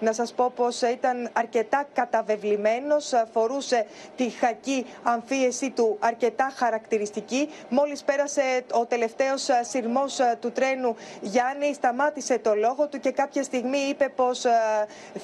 [0.00, 3.86] Να σας πω πως ήταν αρκετά καταβεβλημένος, φορούσε
[4.16, 7.48] τη χακή αμφίεση του αρκετά χαρακτηριστική.
[7.68, 13.78] Μόλις πέρασε ο τελευταίος σειρμός του τρένου Γιάννη, σταμάτησε το λόγο του και κάποια στιγμή
[13.78, 14.44] είπε πως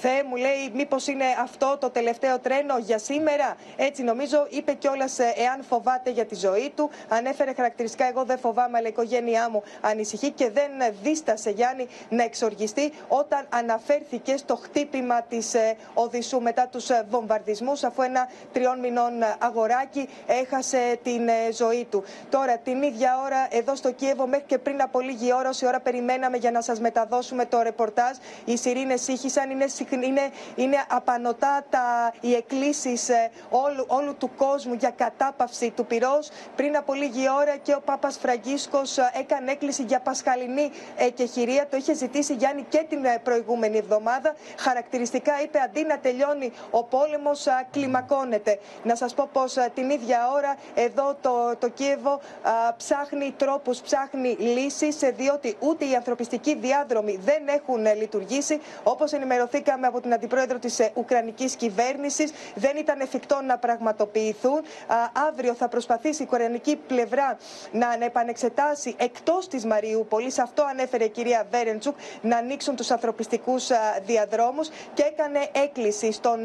[0.00, 3.56] «Θεέ μου, λέει, μήπως είναι αυτό το τελευταίο τρένο για σήμερα».
[3.76, 6.90] Έτσι νομίζω, είπε κιόλας εάν φοβάται για τη ζωή του.
[7.08, 10.70] Ανέφερε χαρακτηριστικά «Εγώ δεν φοβάμαι, αλλά η οικογένειά μου ανησυχεί» και δεν
[11.02, 15.54] δίστασε Γιάννη να εξοργιστεί όταν αναφέρθηκε στο χτύπημα της
[15.94, 19.12] Οδυσσού μετά τους βομβαρδισμούς αφού ένα τριών μηνών
[19.56, 22.04] αγοράκι έχασε την ε, ζωή του.
[22.30, 25.80] Τώρα, την ίδια ώρα, εδώ στο Κίεβο, μέχρι και πριν από λίγη ώρα, όση ώρα
[25.80, 29.50] περιμέναμε για να σας μεταδώσουμε το ρεπορτάζ, οι σιρήνες ήχησαν.
[29.50, 35.86] Είναι, είναι, είναι απανοτά τα, οι εκκλήσεις ε, όλου, όλου του κόσμου για κατάπαυση του
[35.86, 36.28] πυρός.
[36.56, 41.66] Πριν από λίγη ώρα και ο Πάπας Φραγκίσκος ε, έκανε έκκληση για πασχαλινή εκεχηρία.
[41.70, 44.34] Το είχε ζητήσει Γιάννη και την προηγούμενη εβδομάδα.
[44.58, 48.58] Χαρακτηριστικά είπε αντί να τελειώνει ο πόλεμος, κλιμακώνεται.
[48.82, 54.36] Να σας πω πω την ίδια ώρα εδώ το, το Κίεβο α, ψάχνει τρόπους, ψάχνει
[54.38, 58.60] λύσεις διότι ούτε οι ανθρωπιστικοί διάδρομοι δεν έχουν λειτουργήσει.
[58.82, 64.58] Όπως ενημερωθήκαμε από την Αντιπρόεδρο της Ουκρανικής Κυβέρνησης δεν ήταν εφικτό να πραγματοποιηθούν.
[64.86, 64.96] Α,
[65.28, 67.36] αύριο θα προσπαθήσει η Ουκρανική πλευρά
[67.72, 73.70] να, να επανεξετάσει εκτός της Μαριούπολης, αυτό ανέφερε η κυρία Βέρεντσουκ, να ανοίξουν τους ανθρωπιστικούς
[73.70, 73.76] α,
[74.06, 76.40] διαδρόμους και έκανε έκκληση στον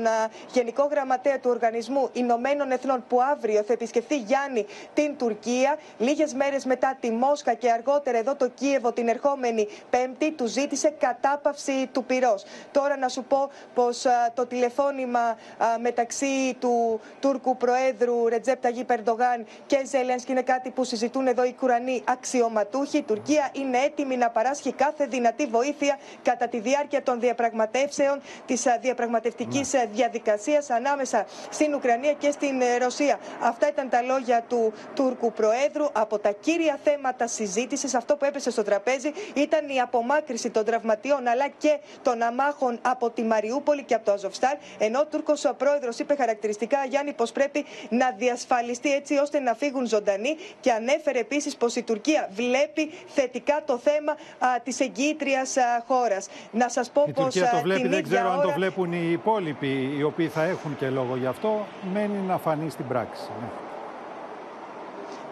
[0.52, 5.78] Γενικό Γραμματέα του Οργανισμού Ηνωμένων Εθνών που αύριο θα επισκεφθεί Γιάννη την Τουρκία.
[5.98, 10.94] Λίγες μέρες μετά τη Μόσχα και αργότερα εδώ το Κίεβο την ερχόμενη Πέμπτη του ζήτησε
[11.00, 12.44] κατάπαυση του πυρός.
[12.72, 15.38] Τώρα να σου πω πως το τηλεφώνημα
[15.82, 21.54] μεταξύ του Τούρκου Προέδρου Ρετζέπ Ταγί Περντογάν και Ζελένσκι είναι κάτι που συζητούν εδώ οι
[21.54, 22.98] κουρανοί αξιωματούχοι.
[22.98, 28.66] Η Τουρκία είναι έτοιμη να παράσχει κάθε δυνατή βοήθεια κατά τη διάρκεια των διαπραγματεύσεων της
[28.82, 29.86] διαπραγματευτικής ναι.
[29.94, 33.20] διαδικασίας ανάμεσα στην Ουκρανία και στην ε, Ρωσία.
[33.42, 35.86] Αυτά ήταν τα λόγια του Τούρκου Προέδρου.
[35.92, 41.28] Από τα κύρια θέματα συζήτησης, αυτό που έπεσε στο τραπέζι ήταν η απομάκρυση των τραυματιών
[41.28, 44.56] αλλά και των αμάχων από τη Μαριούπολη και από το Αζοφστάλ.
[44.78, 49.86] Ενώ ο Τούρκος Πρόεδρος είπε χαρακτηριστικά, Γιάννη, πως πρέπει να διασφαλιστεί έτσι ώστε να φύγουν
[49.88, 54.16] ζωντανοί και ανέφερε επίσης πως η Τουρκία βλέπει θετικά το θέμα
[54.64, 55.56] της εγγύητριας
[55.88, 56.28] χώρας.
[56.52, 57.36] Να σας πω πως.
[57.36, 58.34] Η Τουρκία το βλέπει, δεν ξέρω ώρα...
[58.34, 61.66] αν το βλέπουν οι υπόλοιποι, οι οποίοι θα έχουν και λόγο γι' αυτό.
[61.94, 63.24] Μένει να φανεί στην πράξη.
[63.41, 63.47] Ναι.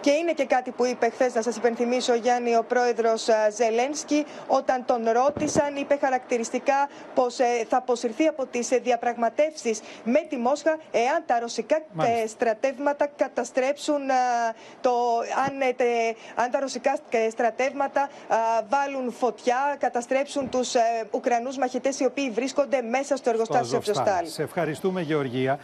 [0.00, 4.84] Και είναι και κάτι που είπε χθες, να σας υπενθυμίσω, Γιάννη, ο πρόεδρος Ζελένσκι, όταν
[4.84, 10.78] τον ρώτησαν, είπε χαρακτηριστικά πως ε, θα αποσυρθεί από τις ε, διαπραγματεύσεις με τη Μόσχα
[10.90, 14.00] εάν τα ρωσικά ε, στρατεύματα καταστρέψουν
[14.80, 14.90] το.
[15.46, 15.52] Αν,
[16.34, 16.98] αν τα ρωσικά
[17.30, 18.08] στρατεύματα
[18.68, 20.74] βάλουν φωτιά, καταστρέψουν τους
[21.10, 24.26] Ουκρανούς μαχητές οι οποίοι βρίσκονται μέσα στο εργοστάσιο Ψοστάλ.
[24.26, 25.58] Σε ευχαριστούμε, Γεωργία.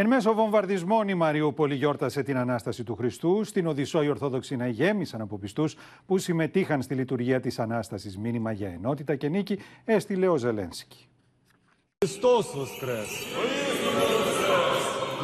[0.00, 3.44] Εν μέσω βομβαρδισμών η Μαριούπολη γιόρτασε την Ανάσταση του Χριστού.
[3.44, 5.76] Στην Οδυσσό οι Ορθόδοξοι να γέμισαν από πιστούς
[6.06, 8.18] που συμμετείχαν στη λειτουργία της Ανάστασης.
[8.18, 11.08] Μήνυμα για ενότητα και νίκη έστειλε ο Ζελένσκι.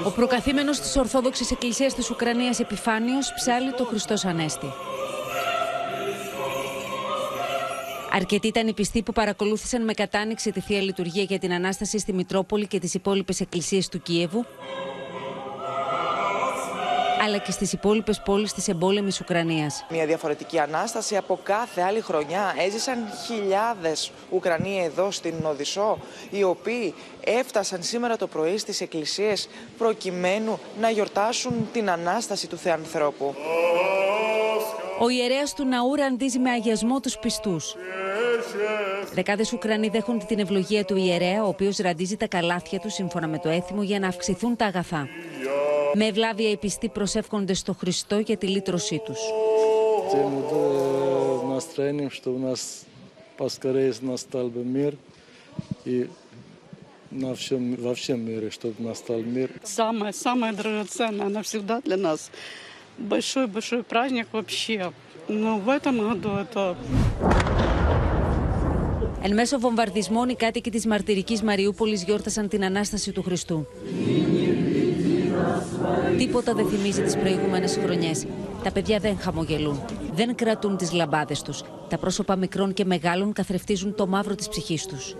[0.06, 4.66] Ο προκαθήμενος της Ορθόδοξης Εκκλησίας της Ουκρανίας Επιφάνιος ψάλει το Χριστός Ανέστη.
[8.16, 12.12] Αρκετοί ήταν οι πιστοί που παρακολούθησαν με κατάνοιξη τη θεία λειτουργία για την ανάσταση στη
[12.12, 14.44] Μητρόπολη και τις υπόλοιπες εκκλησίες του Κίεβου,
[17.24, 19.84] αλλά και στις υπόλοιπες πόλεις της εμπόλεμης Ουκρανίας.
[19.90, 22.54] Μια διαφορετική ανάσταση από κάθε άλλη χρονιά.
[22.66, 25.98] Έζησαν χιλιάδες Ουκρανοί εδώ στην Οδυσσό,
[26.30, 26.94] οι οποίοι
[27.24, 29.48] έφτασαν σήμερα το πρωί στις εκκλησίες
[29.78, 33.34] προκειμένου να γιορτάσουν την Ανάσταση του Θεανθρώπου.
[35.00, 37.76] Ο ιερέας του ναού ραντίζει με αγιασμό τους πιστούς.
[39.12, 43.38] Δεκάδες Ουκρανοί δέχονται την ευλογία του ιερέα, ο οποίος ραντίζει τα καλάθια του σύμφωνα με
[43.38, 45.08] το έθιμο για να αυξηθούν τα αγαθά.
[45.93, 49.13] Με ευλάβεια οι πιστοί προσεύχονται στο Χριστό για τη λύτρωσή του.
[57.11, 59.49] на всем, во всем мире, чтобы настал мир.
[59.63, 62.29] Самое, самое драгоценное навсегда для нас.
[62.97, 64.91] Большой-большой праздник вообще.
[65.27, 66.75] Но в этом году это
[69.21, 73.67] Εν μέσω βομβαρδισμών, οι κάτοικοι τη μαρτυρική Μαριούπολη γιόρτασαν την ανάσταση του Χριστού.
[76.18, 78.26] Τίποτα δεν θυμίζει τις προηγούμενες χρονιές.
[78.62, 79.84] Τα παιδιά δεν χαμογελούν.
[80.14, 81.62] Δεν κρατούν τις λαμπάδες τους.
[81.88, 85.14] Τα πρόσωπα μικρών και μεγάλων καθρεφτίζουν το μαύρο της ψυχής τους.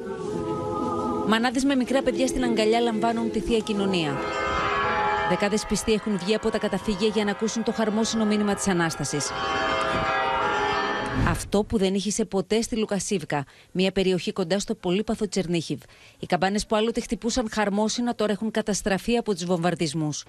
[1.26, 4.10] Μανάδες με μικρά παιδιά στην αγκαλιά λαμβάνουν τη θεία κοινωνία.
[5.28, 9.30] Δεκάδες πιστοί έχουν βγει από τα καταφύγια για να ακούσουν το χαρμόσυνο μήνυμα της Ανάστασης.
[11.54, 15.80] Αυτό που δεν είχε ποτέ στη Λουκασίβκα, μια περιοχή κοντά στο πολύπαθο Τσερνίχιβ.
[16.18, 20.24] Οι καμπάνες που άλλοτε χτυπούσαν χαρμόσυνα τώρα έχουν καταστραφεί από τους βομβαρδισμούς.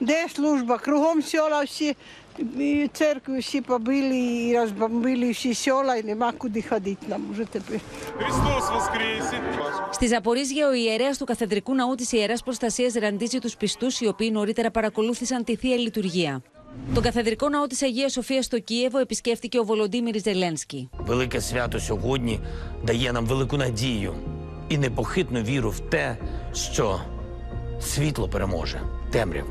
[9.91, 14.29] Στη Ζαπορίζια, ο ιερέας του Καθεδρικού Ναού της Ιεράς Προστασίας ραντίζει τους πιστούς, οι οποίοι
[14.33, 16.41] νωρίτερα παρακολούθησαν τη θεία λειτουργία.
[16.94, 20.88] Τον καθεδρικό ναό τη Αγία Σοφία στο Κίεβο επισκέφτηκε ο Володимир Ζελένσκι.
[21.06, 22.40] Велике свято сьогодні
[22.84, 24.14] дає нам велику надію
[24.68, 26.16] і непохитну віру в те,
[26.52, 27.00] що
[27.78, 28.80] світло переможе
[29.10, 29.50] темряву,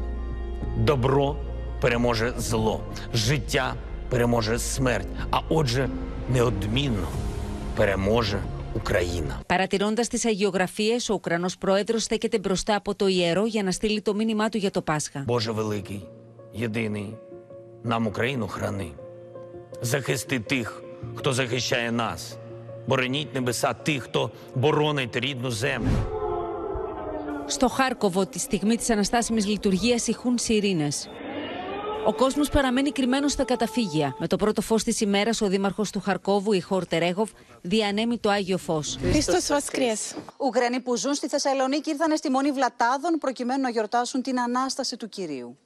[0.77, 1.35] добро
[1.81, 2.81] переможе зло,
[3.13, 3.75] життя
[4.09, 5.89] переможе смерть, а отже,
[6.29, 7.07] неодмінно
[7.75, 8.41] переможе
[8.75, 9.41] Ουκραίνα.
[9.45, 14.13] Παρατηρώντα τι αγιογραφίε, ο Ουκρανό πρόεδρο στέκεται μπροστά από το ιερό για να στείλει το
[14.13, 15.23] μήνυμά του για το Πάσχα.
[15.27, 16.01] Боже великий,
[16.53, 17.17] єдиний,
[17.83, 18.91] нам Україну храни.
[19.81, 20.83] Захисти тих,
[21.15, 22.37] хто захищає нас.
[22.87, 25.89] Бороніть небеса тих, хто боронить рідну землю.
[27.45, 31.09] Στο Χάρκοβο, τη στιγμή της αναστάσιμης λειτουργίας, ηχούν σιρήνες.
[32.05, 34.15] Ο κόσμος παραμένει κρυμμένος στα καταφύγια.
[34.19, 37.29] Με το πρώτο φως της ημέρας, ο δήμαρχος του Χαρκόβου, η Χόρ Τερέγοβ,
[37.61, 38.97] διανέμει το Άγιο Φως.
[39.11, 40.15] Χριστός Βασκρίες.
[40.37, 45.09] Ουκρανοί που ζουν στη Θεσσαλονίκη ήρθαν στη Μονή Βλατάδων προκειμένου να γιορτάσουν την Ανάσταση του
[45.09, 45.57] Κυρίου.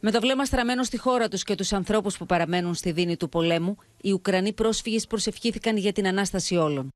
[0.00, 3.28] Με το βλέμμα στραμμένο στη χώρα τους και τους ανθρώπους που παραμένουν στη δίνη του
[3.28, 6.92] πολέμου, οι Ουκρανοί πρόσφυγες προσευχήθηκαν για την Ανάσταση όλων.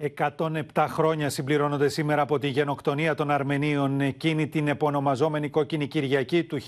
[0.00, 6.58] 107 χρόνια συμπληρώνονται σήμερα από τη γενοκτονία των Αρμενίων, εκείνη την επωνομαζόμενη Κόκκινη Κυριακή του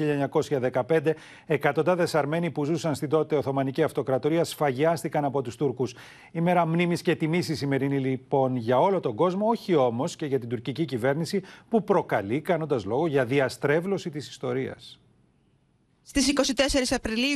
[0.89, 1.15] 1915.
[1.47, 5.95] Εκατοντάδες Αρμένοι που ζούσαν στην τότε Οθωμανική Αυτοκρατορία σφαγιάστηκαν από τους Τούρκους.
[6.33, 10.27] Η μέρα μνήμης και τιμής η σημερινή λοιπόν για όλο τον κόσμο, όχι όμως και
[10.27, 15.01] για την τουρκική κυβέρνηση που προκαλεί, κάνοντας λόγο για διαστρέβλωση της ιστορίας.
[16.03, 17.35] Στις 24 Απριλίου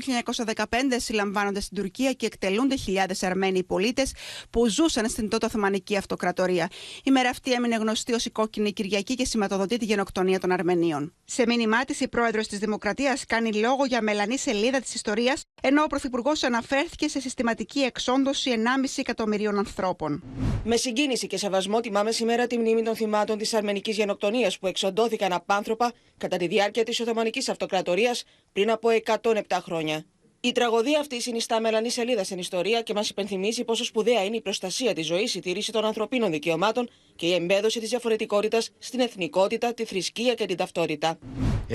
[0.54, 0.64] 1915
[0.96, 4.12] συλλαμβάνονται στην Τουρκία και εκτελούνται χιλιάδες Αρμένοι πολίτες
[4.50, 6.70] που ζούσαν στην τότε Οθωμανική Αυτοκρατορία.
[7.04, 11.14] Η μέρα αυτή έμεινε γνωστή ως η Κόκκινη Κυριακή και σηματοδοτεί τη γενοκτονία των Αρμενίων.
[11.24, 15.82] Σε μήνυμά της, η πρόεδρος της Δημοκρατίας κάνει λόγο για μελανή σελίδα της ιστορίας, ενώ
[15.82, 20.22] ο Πρωθυπουργός αναφέρθηκε σε συστηματική εξόντωση 1,5 εκατομμυρίων ανθρώπων.
[20.64, 25.32] Με συγκίνηση και σεβασμό τιμάμε σήμερα τη μνήμη των θυμάτων της Αρμενικής γενοκτονίας που εξοντώθηκαν
[25.32, 28.24] απάνθρωπα κατά τη διάρκεια της Οθωμανικής Αυτοκρατορίας
[28.55, 28.88] πριν από
[29.20, 30.05] 107 χρόνια.
[30.40, 34.40] Η τραγωδία αυτή συνιστά μελανή σελίδα στην ιστορία και μας υπενθυμίζει πόσο σπουδαία είναι η
[34.40, 39.74] προστασία της ζωής, η τήρηση των ανθρωπίνων δικαιωμάτων και η εμπέδωση της διαφορετικότητας στην εθνικότητα,
[39.74, 41.18] τη θρησκεία και την ταυτότητα.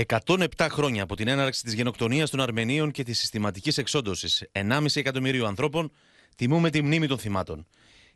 [0.07, 5.45] 107 χρόνια από την έναρξη της γενοκτονίας των Αρμενίων και της συστηματικής εξόντωσης 1,5 εκατομμυρίου
[5.45, 5.91] ανθρώπων,
[6.35, 7.67] τιμούμε τη μνήμη των θυμάτων.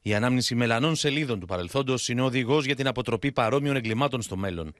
[0.05, 4.73] Η ανάμνηση μελανών σελίδων του παρελθόντος είναι οδηγός για την αποτροπή παρόμοιων εγκλημάτων στο μέλλον.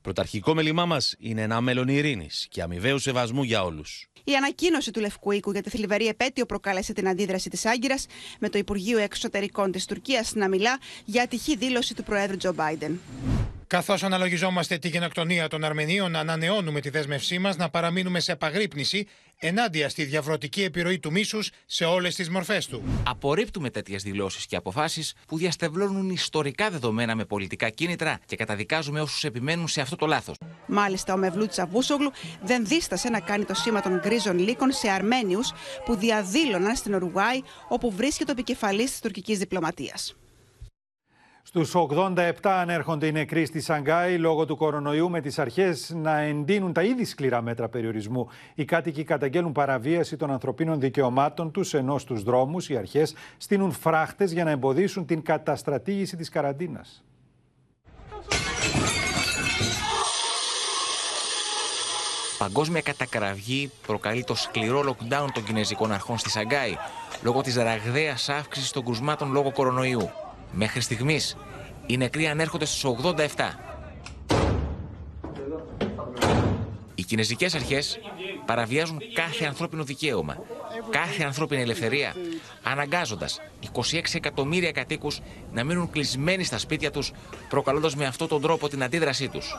[0.00, 4.06] Πρωταρχικό μέλημά μας είναι ένα μέλλον ειρήνης και αμοιβαίου σεβασμού για όλους.
[4.24, 8.06] Η ανακοίνωση του Λευκού Οίκου για τη θλιβερή επέτειο προκάλεσε την αντίδραση της Άγκυρας,
[8.38, 13.00] με το Υπουργείο Εξωτερικών της Τουρκίας να μιλά για ατυχή δήλωση του Προέδρου Τζο Μπάιντεν.
[13.70, 19.06] Καθώς αναλογιζόμαστε τη γενοκτονία των Αρμενίων, ανανεώνουμε τη δέσμευσή μας να παραμείνουμε σε επαγρύπνηση
[19.38, 22.82] ενάντια στη διαβρωτική επιρροή του μίσους σε όλες τις μορφές του.
[23.06, 29.24] Απορρίπτουμε τέτοιες δηλώσεις και αποφάσεις που διαστευλώνουν ιστορικά δεδομένα με πολιτικά κίνητρα και καταδικάζουμε όσους
[29.24, 30.36] επιμένουν σε αυτό το λάθος.
[30.66, 32.10] Μάλιστα, ο Μευλούτ Τσαβούσογλου
[32.42, 35.52] δεν δίστασε να κάνει το σήμα των γκρίζων λύκων σε Αρμένιους
[35.84, 40.14] που διαδήλωναν στην Ουρουγάη, όπου βρίσκεται ο επικεφαλής της τουρκικής διπλωματίας.
[41.42, 46.72] Στους 87 ανέρχονται οι νεκροί στη Σανγκάη λόγω του κορονοϊού με τις αρχές να εντείνουν
[46.72, 48.28] τα ήδη σκληρά μέτρα περιορισμού.
[48.54, 54.32] Οι κάτοικοι καταγγέλνουν παραβίαση των ανθρωπίνων δικαιωμάτων τους, ενώ στους δρόμους οι αρχές στείλουν φράχτες
[54.32, 57.04] για να εμποδίσουν την καταστρατήγηση της καραντίνας.
[62.38, 66.76] Παγκόσμια κατακραυγή προκαλεί το σκληρό lockdown των κινέζικων αρχών στη Σαγκάη
[67.22, 70.10] λόγω της ραγδαίας αύξησης των κρουσμάτων λόγω κορονοϊού.
[70.52, 71.36] Μέχρι στιγμής
[71.86, 73.26] οι νεκροί ανέρχονται στους 87.
[76.94, 77.98] Οι κινέζικες αρχές
[78.46, 80.36] παραβιάζουν κάθε ανθρώπινο δικαίωμα,
[80.90, 82.14] κάθε ανθρώπινη ελευθερία,
[82.62, 83.40] αναγκάζοντας
[83.72, 85.20] 26 εκατομμύρια κατοίκους
[85.52, 87.12] να μείνουν κλεισμένοι στα σπίτια τους,
[87.48, 89.56] προκαλώντας με αυτόν τον τρόπο την αντίδρασή τους.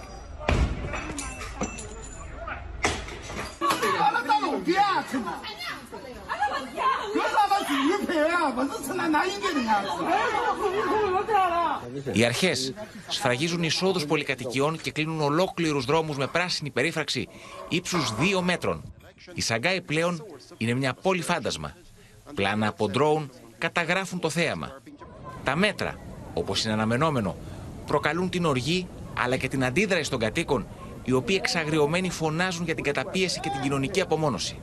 [12.11, 12.73] Οι αρχές
[13.07, 17.27] σφραγίζουν εισόδους πολυκατοικιών και κλείνουν ολόκληρους δρόμους με πράσινη περίφραξη
[17.69, 18.93] ύψους 2 μέτρων.
[19.33, 20.25] Η Σαγκάη πλέον
[20.57, 21.75] είναι μια πόλη φάντασμα.
[22.35, 24.81] Πλάνα από ντρόουν καταγράφουν το θέαμα.
[25.43, 25.99] Τα μέτρα,
[26.33, 27.35] όπως είναι αναμενόμενο,
[27.85, 30.67] προκαλούν την οργή αλλά και την αντίδραση των κατοίκων,
[31.03, 34.59] οι οποίοι εξαγριωμένοι φωνάζουν για την καταπίεση και την κοινωνική απομόνωση.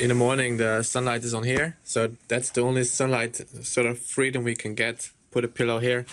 [0.00, 3.98] In the morning the sunlight is on here so that's the only sunlight sort of
[3.98, 4.96] freedom we can get
[5.32, 6.04] put a pillow here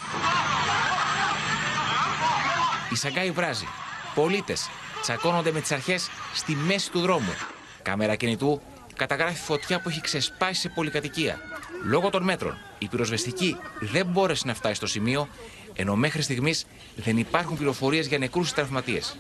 [2.92, 3.66] Η Σαγκάη βράζει.
[4.16, 4.70] Πολίτες
[5.02, 7.34] τσακώνονται με τις αρχές στη μέση του δρόμου.
[7.82, 8.62] Κάμερα κινητού
[8.96, 11.40] καταγράφει φωτιά που έχει ξεσπάσει σε πολυκατοικία.
[11.84, 15.28] Λόγω των μέτρων, η πυροσβεστική δεν μπόρεσε να φτάσει στο σημείο,
[15.76, 16.66] ενώ μέχρι στιγμής
[16.96, 19.18] δεν υπάρχουν πληροφορίες για νεκρούς ή τραυματίες.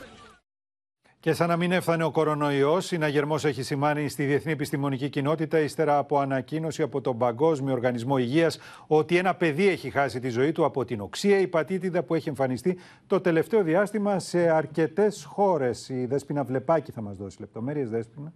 [1.26, 5.97] Και σαν να μην έφτανε ο κορονοϊός, συναγερμό έχει σημάνει στη διεθνή επιστημονική κοινότητα, ύστερα
[5.97, 10.65] από ανακοίνωση από τον Παγκόσμιο Οργανισμό Υγείας, ότι ένα παιδί έχει χάσει τη ζωή του
[10.65, 15.89] από την οξία υπατήτηδα που έχει εμφανιστεί το τελευταίο διάστημα σε αρκετές χώρες.
[15.89, 18.34] Η Δέσπινα Βλεπάκη θα μας δώσει λεπτομέρειες, Δέσπινα.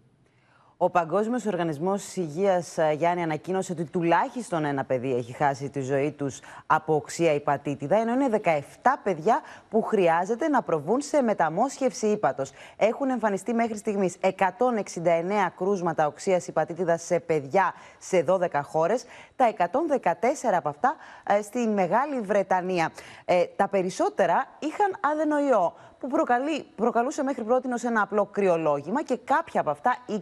[0.82, 6.12] Ο Παγκόσμιος Οργανισμός Υγείας, ε, Γιάννη, ανακοίνωσε ότι τουλάχιστον ένα παιδί έχει χάσει τη ζωή
[6.12, 12.52] τους από οξία υπατήτηδα, ενώ είναι 17 παιδιά που χρειάζεται να προβούν σε μεταμόσχευση ύπατος.
[12.78, 19.06] Έχουν εμφανιστεί μέχρι στιγμής 169 κρούσματα οξίας υπατήτηδας σε παιδιά σε 12 χώρες,
[19.40, 20.14] τα 114
[20.54, 20.96] από αυτά
[21.28, 22.92] ε, στη Μεγάλη Βρετανία.
[23.26, 29.62] Ε, τα περισσότερα είχαν αδενοϊό που προκαλεί, προκαλούσε μέχρι πρώτη ένα απλό κρυολόγημα και κάποια
[29.62, 30.14] από αυτά, 20,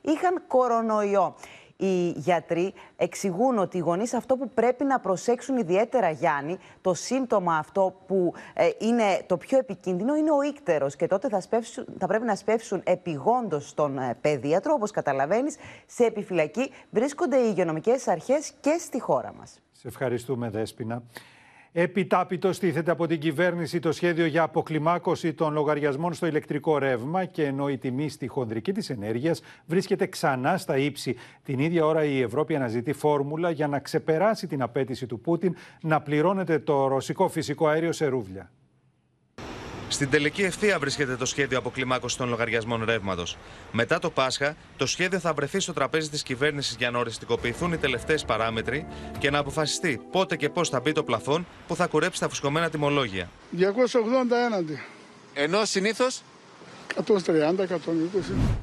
[0.00, 1.34] είχαν κορονοϊό.
[1.80, 7.56] Οι γιατροί εξηγούν ότι οι γονείς αυτό που πρέπει να προσέξουν ιδιαίτερα, Γιάννη, το σύμπτωμα
[7.56, 10.88] αυτό που ε, είναι το πιο επικίνδυνο είναι ο ίκτερο.
[10.88, 14.74] Και τότε θα, σπεύσουν, θα πρέπει να σπεύσουν επιγόντως στον ε, παιδίατρο.
[14.74, 15.56] Όπως καταλαβαίνεις,
[15.86, 19.60] σε επιφυλακή βρίσκονται οι υγειονομικές αρχές και στη χώρα μας.
[19.72, 21.02] Σε ευχαριστούμε, Δέσπινα.
[21.72, 27.44] Επιτάπητος στήθεται από την κυβέρνηση το σχέδιο για αποκλιμάκωση των λογαριασμών στο ηλεκτρικό ρεύμα και
[27.44, 31.16] ενώ η τιμή στη χονδρική της ενέργειας βρίσκεται ξανά στα ύψη.
[31.42, 36.00] Την ίδια ώρα η Ευρώπη αναζητεί φόρμουλα για να ξεπεράσει την απέτηση του Πούτιν να
[36.00, 38.50] πληρώνεται το ρωσικό φυσικό αέριο σε ρούβλια.
[40.00, 43.36] Στην τελική ευθεία βρίσκεται το σχέδιο αποκλιμάκωσης των λογαριασμών ρεύματος.
[43.72, 47.76] Μετά το Πάσχα, το σχέδιο θα βρεθεί στο τραπέζι της κυβέρνησης για να οριστικοποιηθούν οι
[47.76, 48.86] τελευταίες παράμετροι
[49.18, 52.70] και να αποφασιστεί πότε και πώς θα μπει το πλαφόν που θα κουρέψει τα φουσκωμένα
[52.70, 53.30] τιμολόγια.
[53.56, 53.64] 280
[54.46, 54.82] έναντι.
[55.34, 56.22] Ενώ συνήθως
[56.94, 57.02] 130-120.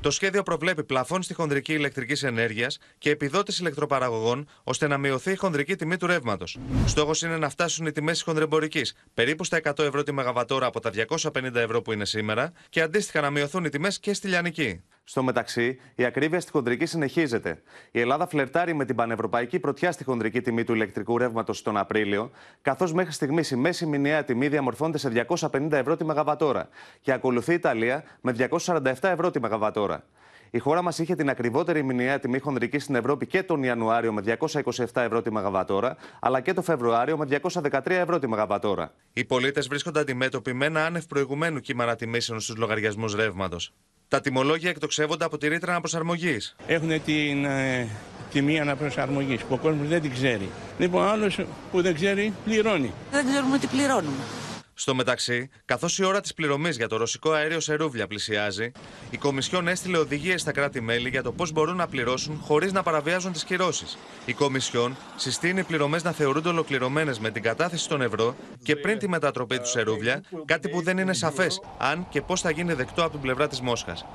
[0.02, 5.36] Το σχέδιο προβλέπει πλαφόν στη χονδρική ηλεκτρικής ενέργειας και επιδότηση ηλεκτροπαραγωγών ώστε να μειωθεί η
[5.36, 6.58] χονδρική τιμή του ρεύματος.
[6.86, 10.80] Στόχος είναι να φτάσουν οι τιμές της χονδρεμπορικής περίπου στα 100 ευρώ τη μεγαβατόρα από
[10.80, 14.82] τα 250 ευρώ που είναι σήμερα και αντίστοιχα να μειωθούν οι τιμές και στη λιανική.
[15.10, 17.62] Στο μεταξύ, η ακρίβεια στη χονδρική συνεχίζεται.
[17.92, 22.32] Η Ελλάδα φλερτάρει με την πανευρωπαϊκή πρωτιά στη χονδρική τιμή του ηλεκτρικού ρεύματος τον Απρίλιο,
[22.62, 26.70] καθώς μέχρι στιγμής η μέση μηνιαία τιμή διαμορφώνεται σε 250 ευρώ τη μεγαβατόρα
[27.02, 30.04] και ακολουθεί η Ιταλία με 247 ευρώ τη μεγαβατόρα.
[30.52, 34.24] Η χώρα μας είχε την ακριβότερη μηνιαία τιμή χονδρική στην Ευρώπη και τον Ιανουάριο με
[34.40, 38.94] 227 ευρώ τη μεγαβατόρα, αλλά και το Φεβρουάριο με 213 ευρώ τη μεγαβατόρα.
[39.14, 43.74] Οι πολίτες βρίσκονται αντιμέτωποι με ένα άνευ προηγουμένου κύμα ανατιμήσεων στους λογαριασμούς ρεύματος.
[44.08, 46.56] Τα τιμολόγια εκτοξεύονται από τη ρήτρα αναπροσαρμογής.
[46.68, 47.88] Έχουν την ε,
[48.32, 50.50] τιμή αναπροσαρμογής που ο κόσμος δεν την ξέρει.
[50.78, 51.40] Λοιπόν, άλλος
[51.72, 52.94] που δεν ξέρει πληρώνει.
[53.12, 54.24] Δεν ξέρουμε τι πληρώνουμε.
[54.80, 58.72] Στο μεταξύ, καθώς η ώρα της πληρωμής για το ρωσικό αέριο σε ρούβλια πλησιάζει,
[59.10, 63.32] η Κομισιόν έστειλε οδηγίες στα κράτη-μέλη για το πώς μπορούν να πληρώσουν χωρίς να παραβιάζουν
[63.32, 63.98] τις κυρώσεις.
[64.26, 68.98] Η Κομισιόν συστήνει οι πληρωμές να θεωρούνται ολοκληρωμένες με την κατάθεση των ευρώ και πριν
[68.98, 72.74] τη μετατροπή τους σε ρούβλια, κάτι που δεν είναι σαφές αν και πώς θα γίνει
[72.74, 74.06] δεκτό από την πλευρά της Μόσχας.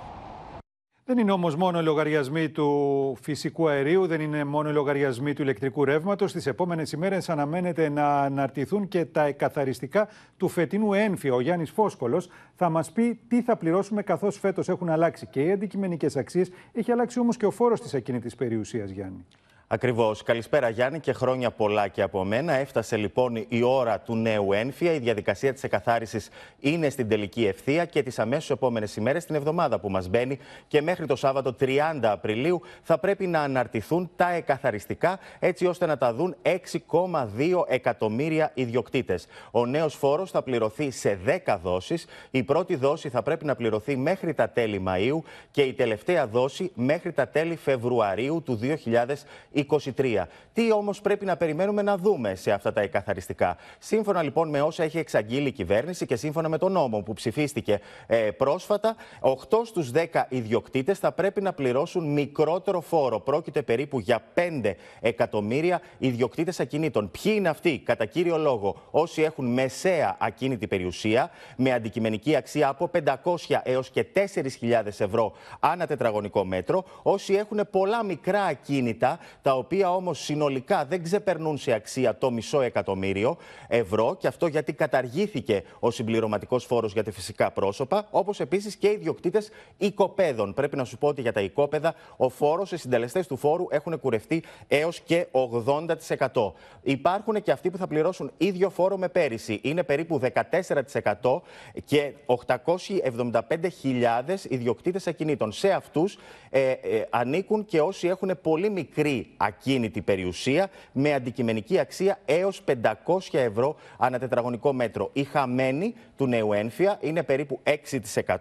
[1.05, 5.43] Δεν είναι όμως μόνο οι λογαριασμοί του φυσικού αερίου, δεν είναι μόνο οι λογαριασμοί του
[5.43, 6.33] ηλεκτρικού ρεύματος.
[6.33, 11.35] Τι επόμενες ημέρες αναμένεται να αναρτηθούν και τα εκαθαριστικά του φετινού ένφια.
[11.35, 12.23] Ο Γιάννης Φόσκολο
[12.55, 16.51] θα μας πει τι θα πληρώσουμε, καθώς φέτος έχουν αλλάξει και οι αντικειμενικές αξίες.
[16.73, 19.27] Έχει αλλάξει όμως και ο φόρος της ακίνητης περιουσίας, Γιάννη.
[19.75, 20.23] Ακριβώς.
[20.23, 22.53] Καλησπέρα Γιάννη και χρόνια πολλά και από μένα.
[22.53, 24.93] Έφτασε λοιπόν η ώρα του νέου ένφια.
[24.93, 26.29] Η διαδικασία της εκαθάρισης
[26.61, 30.83] είναι στην τελική ευθεία και τις αμέσως επόμενες ημέρες, την εβδομάδα που μας μπαίνει και
[30.83, 36.15] μέχρι το Σάββατο 30 Απριλίου, θα πρέπει να αναρτηθούν τα εκαθαριστικά έτσι ώστε να τα
[36.15, 39.27] δουν 6,2 εκατομμύρια ιδιοκτήτες.
[39.51, 42.07] Ο νέος φόρος θα πληρωθεί σε 10 δόσεις.
[42.31, 46.71] Η πρώτη δόση θα πρέπει να πληρωθεί μέχρι τα τέλη Μαου και η τελευταία δόση
[46.75, 49.62] μέχρι τα τέλη Φεβρουαρίου του 2020.
[49.71, 50.25] 23.
[50.53, 53.57] Τι όμως πρέπει να περιμένουμε να δούμε σε αυτά τα εκαθαριστικά.
[53.79, 57.81] Σύμφωνα λοιπόν με όσα έχει εξαγγείλει η κυβέρνηση και σύμφωνα με τον νόμο που ψηφίστηκε
[58.07, 59.35] ε, πρόσφατα, 8
[59.65, 63.21] στους 10 ιδιοκτήτες θα πρέπει να πληρώσουν μικρότερο φόρο.
[63.21, 67.11] Πρόκειται περίπου για 5 εκατομμύρια ιδιοκτήτες ακινήτων.
[67.11, 72.91] Ποιοι είναι αυτοί, κατά κύριο λόγο, όσοι έχουν μεσαία ακίνητη περιουσία με αντικειμενική αξία από
[73.05, 79.59] 500 έως και 4.000 ευρώ ανά τετραγωνικό μέτρο, όσοι έχουν πολλά μικρά ακίνητα, τα τα
[79.59, 83.37] οποία όμως συνολικά δεν ξεπερνούν σε αξία το μισό εκατομμύριο
[83.69, 88.89] ευρώ και αυτό γιατί καταργήθηκε ο συμπληρωματικός φόρος για τα φυσικά πρόσωπα, όπως επίσης και
[88.89, 90.55] οι ιδιοκτήτες οικοπαίδων.
[90.55, 94.01] Πρέπει να σου πω ότι για τα οικόπεδα ο φόρος, οι συντελεστές του φόρου έχουν
[94.01, 96.53] κουρευτεί έως και 80%.
[96.83, 99.61] Υπάρχουν και αυτοί που θα πληρώσουν ίδιο φόρο με πέρυσι.
[99.63, 101.43] Είναι περίπου 14%
[101.85, 105.53] και 875.000 ιδιοκτήτες ακινήτων.
[105.53, 106.19] Σε αυτούς
[106.51, 112.63] ε, ε, ανήκουν και όσοι έχουν πολύ μικρή ακίνητη περιουσία με αντικειμενική αξία έως
[113.07, 115.11] 500 ευρώ ανά τετραγωνικό μέτρο.
[115.13, 117.61] Η χαμένη του νέου ένφια είναι περίπου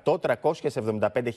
[0.03, 0.17] 6%.
[0.19, 1.29] 375.000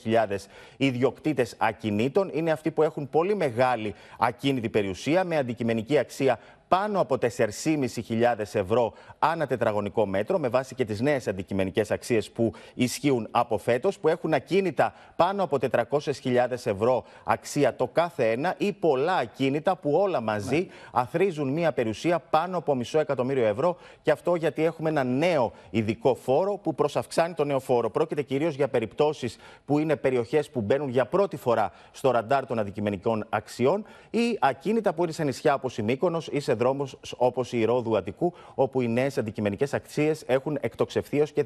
[0.77, 7.17] ιδιοκτήτες ακινήτων είναι αυτοί που έχουν πολύ μεγάλη ακίνητη περιουσία με αντικειμενική αξία πάνω από
[7.21, 13.57] 4.500 ευρώ ανά τετραγωνικό μέτρο, με βάση και τις νέες αντικειμενικές αξίες που ισχύουν από
[13.57, 19.75] φέτος, που έχουν ακίνητα πάνω από 400.000 ευρώ αξία το κάθε ένα ή πολλά ακίνητα
[19.75, 20.65] που όλα μαζί ναι.
[20.91, 23.77] αθρίζουν μια περιουσία πάνω από μισό εκατομμύριο ευρώ.
[24.01, 27.89] Και αυτό γιατί έχουμε ένα νέο ειδικό φόρο που προσαυξάνει το νέο φόρο.
[27.89, 32.59] Πρόκειται κυρίως για περιπτώσεις που είναι περιοχές που μπαίνουν για πρώτη φορά στο ραντάρ των
[32.59, 37.53] αντικειμενικών αξιών ή ακίνητα που είναι σε νησιά όπως η Μύκονος ή σε δρόμους όπως
[37.53, 41.43] η Ρόδου Αττικού, όπου οι νέες αντικειμενικές αξίες έχουν εκτοξευθείς ω και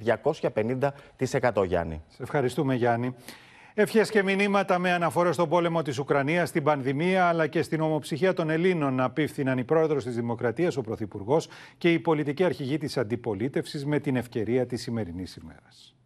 [1.18, 2.01] 250% Γιάννη.
[2.07, 3.16] Σε ευχαριστούμε, Γιάννη.
[3.74, 8.34] Ευχές και μηνύματα με αναφορά στον πόλεμο της Ουκρανίας, στην πανδημία αλλά και στην ομοψυχία
[8.34, 11.47] των Ελλήνων απίφθηναν η πρόεδρος της Δημοκρατίας, ο Πρωθυπουργός
[11.78, 15.99] και η πολιτική αρχηγή της αντιπολίτευσης με την ευκαιρία της σημερινής ημέρας.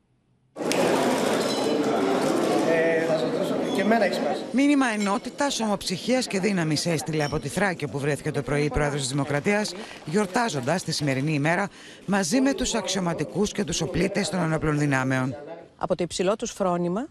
[4.51, 9.01] Μήνυμα ενότητας, ομοψυχίας και δύναμης έστειλε από τη Θράκη που βρέθηκε το πρωί η πρόεδρος
[9.01, 9.73] της Δημοκρατίας,
[10.05, 11.69] γιορτάζοντας τη σημερινή ημέρα
[12.05, 15.35] μαζί με τους αξιωματικούς και τους οπλίτες των ενόπλων δυνάμεων.
[15.77, 17.07] Από το υψηλό τους φρόνημα,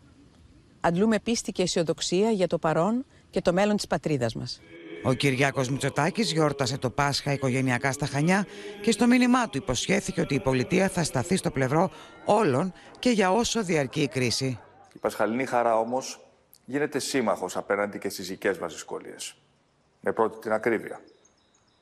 [0.81, 4.61] αντλούμε πίστη και αισιοδοξία για το παρόν και το μέλλον της πατρίδας μας.
[5.03, 8.47] Ο Κυριάκος Μητσοτάκης γιόρτασε το Πάσχα οικογενειακά στα Χανιά
[8.81, 11.91] και στο μήνυμά του υποσχέθηκε ότι η πολιτεία θα σταθεί στο πλευρό
[12.25, 14.59] όλων και για όσο διαρκεί η κρίση.
[14.95, 16.21] Η Πασχαλινή χαρά όμως
[16.65, 19.37] γίνεται σύμμαχος απέναντι και στις δικές μας δυσκολίες.
[20.01, 21.01] Με πρώτη την ακρίβεια,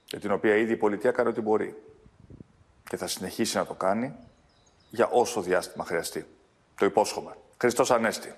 [0.07, 1.83] για την οποία ήδη η πολιτεία κάνει ό,τι μπορεί
[2.89, 4.15] και θα συνεχίσει να το κάνει
[4.91, 6.27] για όσο διάστημα χρειαστεί.
[6.77, 7.37] Το υπόσχομαι.
[7.59, 8.35] Χριστός Ανέστη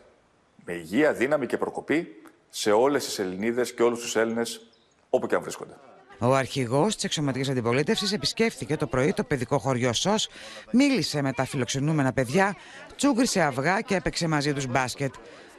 [0.65, 4.67] με υγεία, δύναμη και προκοπή σε όλες τις Ελληνίδες και όλους τους Έλληνες
[5.11, 5.77] όπου και αν βρίσκονται.
[6.19, 10.29] Ο αρχηγός της εξωματικής αντιπολίτευσης επισκέφθηκε το πρωί το παιδικό χωριό ΣΟΣ,
[10.73, 12.57] μίλησε με τα φιλοξενούμενα παιδιά,
[12.97, 15.15] τσούγκρισε αυγά και έπαιξε μαζί τους μπάσκετ.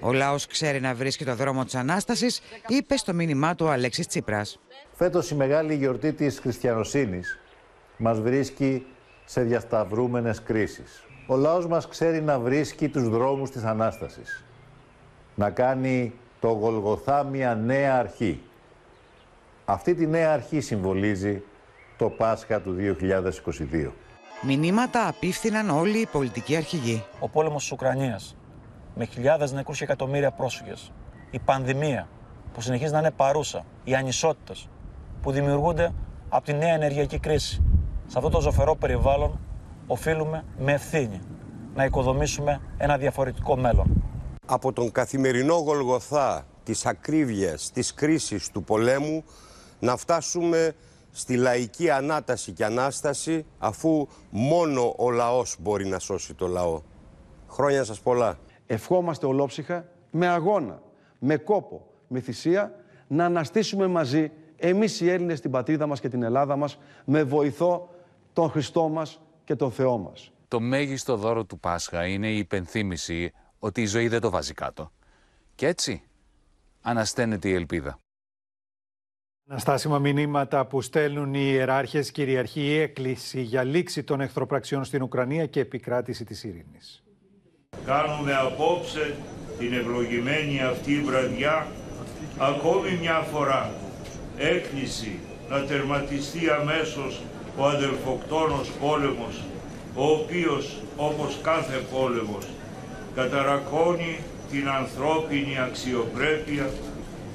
[0.06, 4.08] Ο λαός ξέρει να βρίσκει το δρόμο της Ανάστασης, είπε στο μήνυμά του ο Αλέξης
[4.08, 4.60] Τσίπρας.
[4.94, 7.40] Φέτος η μεγάλη γιορτή της χριστιανοσύνης
[7.98, 8.86] μας βρίσκει
[9.26, 11.04] σε διασταυρούμενες κρίσεις.
[11.28, 14.44] Ο λαός μας ξέρει να βρίσκει τους δρόμους της Ανάστασης
[15.36, 18.42] να κάνει το Γολγοθά μια νέα αρχή.
[19.66, 21.42] Αυτή τη νέα αρχή συμβολίζει
[21.98, 23.92] το Πάσχα του 2022.
[24.42, 27.04] Μηνύματα απίφθηναν όλοι οι πολιτικοί αρχηγοί.
[27.20, 28.36] Ο πόλεμος της Ουκρανίας
[28.96, 30.92] με χιλιάδες νεκρούς και εκατομμύρια πρόσφυγες.
[31.32, 32.08] Η πανδημία
[32.54, 33.66] που συνεχίζει να είναι παρούσα.
[33.84, 34.70] Οι ανισότητες
[35.22, 35.94] που δημιουργούνται
[36.30, 37.64] από τη νέα ενεργειακή κρίση.
[38.08, 39.40] Σε αυτό το ζωφερό περιβάλλον
[39.88, 41.20] οφείλουμε με ευθύνη
[41.76, 44.04] να οικοδομήσουμε ένα διαφορετικό μέλλον
[44.46, 49.24] από τον καθημερινό γολγοθά της ακρίβειας, της κρίσης του πολέμου
[49.80, 50.76] να φτάσουμε
[51.12, 56.82] στη λαϊκή ανάταση και ανάσταση αφού μόνο ο λαός μπορεί να σώσει το λαό.
[57.50, 58.38] Χρόνια σας πολλά.
[58.74, 60.82] Ευχόμαστε ολόψυχα με αγώνα,
[61.20, 62.76] με κόπο, με θυσία
[63.08, 67.90] να αναστήσουμε μαζί εμείς οι Έλληνες την πατρίδα μας και την Ελλάδα μας με βοηθό
[68.34, 70.32] τον Χριστό μας και τον Θεό μας.
[70.48, 74.92] Το μέγιστο δώρο του Πάσχα είναι η υπενθύμηση ότι η ζωή δεν το βάζει κάτω.
[75.56, 76.04] Και έτσι
[76.82, 78.00] ανασταίνεται η ελπίδα.
[79.50, 85.46] Αναστάσιμα μηνύματα που στέλνουν οι ιεράρχες κυριαρχεί η έκκληση για λήξη των εχθροπραξιών στην Ουκρανία
[85.46, 87.03] και επικράτηση της ειρήνης.
[87.86, 89.16] Κάνουμε απόψε
[89.60, 91.68] την ευλογημένη αυτή βραδιά
[92.38, 93.74] ακόμη μια φορά
[94.38, 95.20] έκκληση
[95.50, 97.22] να τερματιστεί αμέσως
[97.58, 99.42] ο αδελφοκτόνος πόλεμος
[99.96, 102.46] ο οποίος όπως κάθε πόλεμος
[103.16, 104.18] καταρακώνει
[104.52, 106.70] την ανθρώπινη αξιοπρέπεια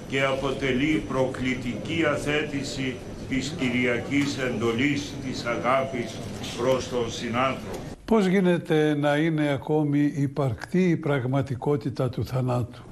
[0.09, 2.97] και αποτελεί προκλητική αθέτηση
[3.29, 6.15] της Κυριακής εντολής της αγάπης
[6.59, 7.98] προς τον συνάνθρωπο.
[8.09, 12.83] Πώς γίνεται να είναι ακόμη υπαρκτή η πραγματικότητα του θανάτου;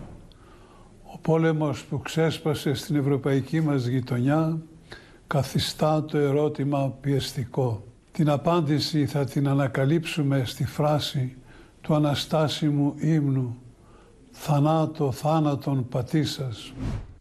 [1.15, 4.59] Ο πόλεμος που ξέσπασε στην ευρωπαϊκή μας γειτονιά
[5.27, 7.85] καθιστά το ερώτημα πιεστικό.
[8.13, 11.37] Την απάντηση θα την ανακαλύψουμε στη φράση
[11.81, 13.57] του αναστάσιμου ύμνου
[14.31, 16.73] «Θανάτο θάνατον πατήσας».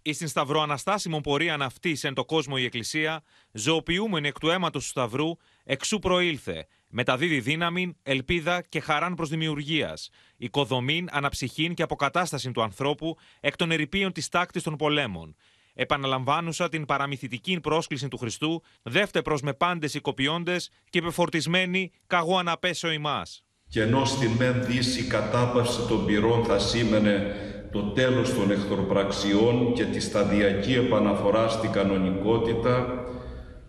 [0.01, 4.83] Η στην Σταυρό Αναστάσιμον πορεία αυτή εν το κόσμο η Εκκλησία, ζωοποιούμενη εκ του αίματος
[4.83, 5.29] του Σταυρού,
[5.63, 13.17] εξού προήλθε, μεταδίδει δύναμη, ελπίδα και χαράν προς δημιουργίας, οικοδομήν, αναψυχήν και αποκατάσταση του ανθρώπου
[13.39, 15.35] εκ των ερηπείων της τάκτης των πολέμων.
[15.73, 22.91] Επαναλαμβάνουσα την παραμυθιτική πρόσκληση του Χριστού, δεύτε προς με πάντες οικοποιώντες και πεφορτισμένοι καγώ αναπέσω
[22.91, 27.35] ημάς και ενώ στην μεν δύση κατάπαυση των πυρών θα σήμαινε
[27.71, 33.03] το τέλος των εχθροπραξιών και τη σταδιακή επαναφορά στην κανονικότητα,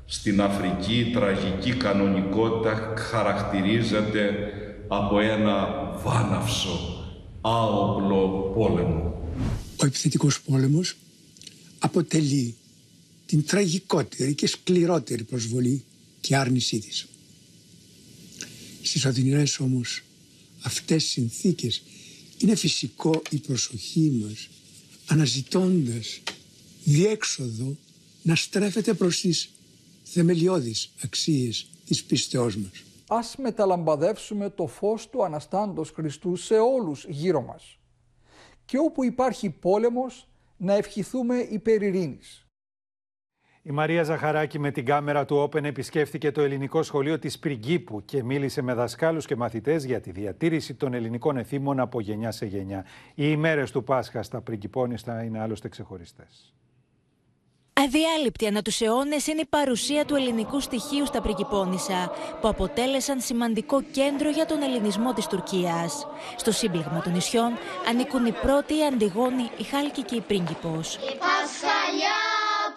[0.07, 4.53] στην Αφρική η τραγική κανονικότητα χαρακτηρίζεται
[4.89, 5.67] από ένα
[6.05, 7.05] βάναυσο,
[7.41, 9.31] άοπλο πόλεμο.
[9.77, 10.97] Ο επιθετικός πόλεμος
[11.79, 12.55] αποτελεί
[13.27, 15.85] την τραγικότερη και σκληρότερη προσβολή
[16.21, 17.07] και άρνησή της.
[18.83, 20.03] Στις οδυνηρές όμως
[20.61, 21.83] αυτές συνθήκες
[22.39, 24.49] είναι φυσικό η προσοχή μας
[25.07, 26.21] αναζητώντας
[26.85, 27.77] διέξοδο
[28.23, 29.49] να στρέφεται προς τις
[30.09, 32.83] θεμελιώδεις αξίες της πίστεώς μας.
[33.09, 37.79] Ας μεταλαμπαδεύσουμε το φως του Αναστάντος Χριστού σε όλους γύρω μας.
[38.65, 42.47] Και όπου υπάρχει πόλεμος να ευχηθούμε υπερ ειρήνης.
[43.63, 48.23] Η Μαρία Ζαχαράκη με την κάμερα του Open επισκέφθηκε το ελληνικό σχολείο της Πριγκίπου και
[48.23, 52.85] μίλησε με δασκάλους και μαθητές για τη διατήρηση των ελληνικών εθήμων από γενιά σε γενιά.
[53.15, 56.55] Οι ημέρες του Πάσχα στα Πριγκυπώνιστα είναι άλλωστε ξεχωριστές.
[57.97, 63.83] Αδιάλειπτη ανά τους αιώνες είναι η παρουσία του ελληνικού στοιχείου στα Πριγκυπώνησα, που αποτέλεσαν σημαντικό
[63.83, 66.07] κέντρο για τον ελληνισμό της Τουρκίας.
[66.37, 67.53] Στο σύμπλεγμα των νησιών
[67.89, 70.95] ανήκουν οι πρώτοι η Αντιγόνη, η Χάλκη και η Πρίγκιπος.
[70.95, 72.19] Η Πασχαλιά,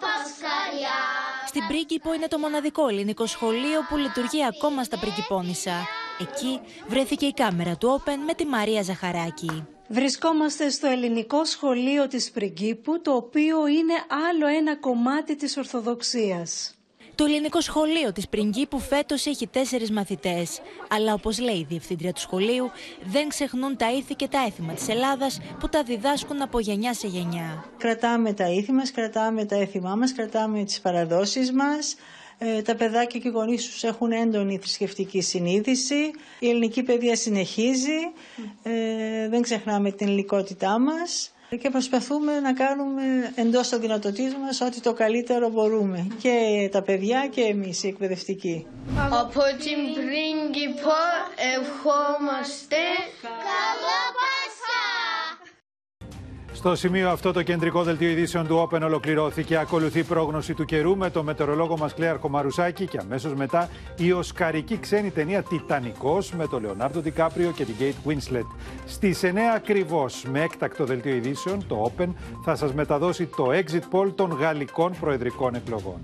[0.00, 1.00] Πασχαλιά.
[1.46, 5.76] Στην Πρίγκιπο είναι το μοναδικό ελληνικό σχολείο που λειτουργεί ακόμα στα Πριγκυπώνησα.
[6.20, 9.66] Εκεί βρέθηκε η κάμερα του Open με τη Μαρία Ζαχαράκη.
[9.88, 13.94] Βρισκόμαστε στο ελληνικό σχολείο της Πριγκίπου, το οποίο είναι
[14.28, 16.74] άλλο ένα κομμάτι της Ορθοδοξίας.
[17.14, 20.60] Το ελληνικό σχολείο της Πριγκίπου φέτος έχει τέσσερις μαθητές.
[20.88, 22.70] Αλλά όπως λέει η διευθύντρια του σχολείου,
[23.04, 27.06] δεν ξεχνούν τα ήθη και τα έθιμα της Ελλάδας που τα διδάσκουν από γενιά σε
[27.06, 27.64] γενιά.
[27.78, 31.96] Κρατάμε τα ήθη μας, κρατάμε τα έθιμά μας, κρατάμε τις παραδόσεις μας, ε,
[32.64, 36.10] τα παιδάκια και οι γονείς τους έχουν έντονη θρησκευτική συνείδηση.
[36.38, 38.00] Η ελληνική παιδεία συνεχίζει.
[38.62, 43.02] Ε, δεν ξεχνάμε την ελληνικότητά μας και προσπαθούμε να κάνουμε
[43.34, 46.06] εντός των δυνατοτήτων μας ό,τι το καλύτερο μπορούμε.
[46.22, 48.66] Και τα παιδιά και εμείς οι εκπαιδευτικοί.
[49.10, 50.98] Από την πρίγκιπο
[51.56, 52.82] ευχόμαστε
[53.22, 54.00] καλά
[56.60, 59.56] στο σημείο αυτό το κεντρικό δελτίο ειδήσεων του Open ολοκληρώθηκε.
[59.56, 64.78] Ακολουθεί πρόγνωση του καιρού με το μετεωρολόγο μας Κλέαρ Κομαρουσάκη και αμέσως μετά η οσκαρική
[64.78, 68.46] ξένη ταινία Τιτανικός με τον Λεωνάρντο Ντικάπριο και την Kate Winslet.
[68.86, 72.08] Στις 9 ακριβώς με έκτακτο δελτίο ειδήσεων το Open
[72.44, 76.00] θα σας μεταδώσει το exit poll των γαλλικών προεδρικών εκλογών.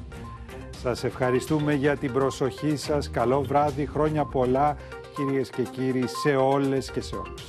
[0.83, 3.11] Σας ευχαριστούμε για την προσοχή σας.
[3.11, 4.77] Καλό βράδυ, χρόνια πολλά
[5.17, 7.45] κυρίες και κύριοι σε όλες και σε όλους.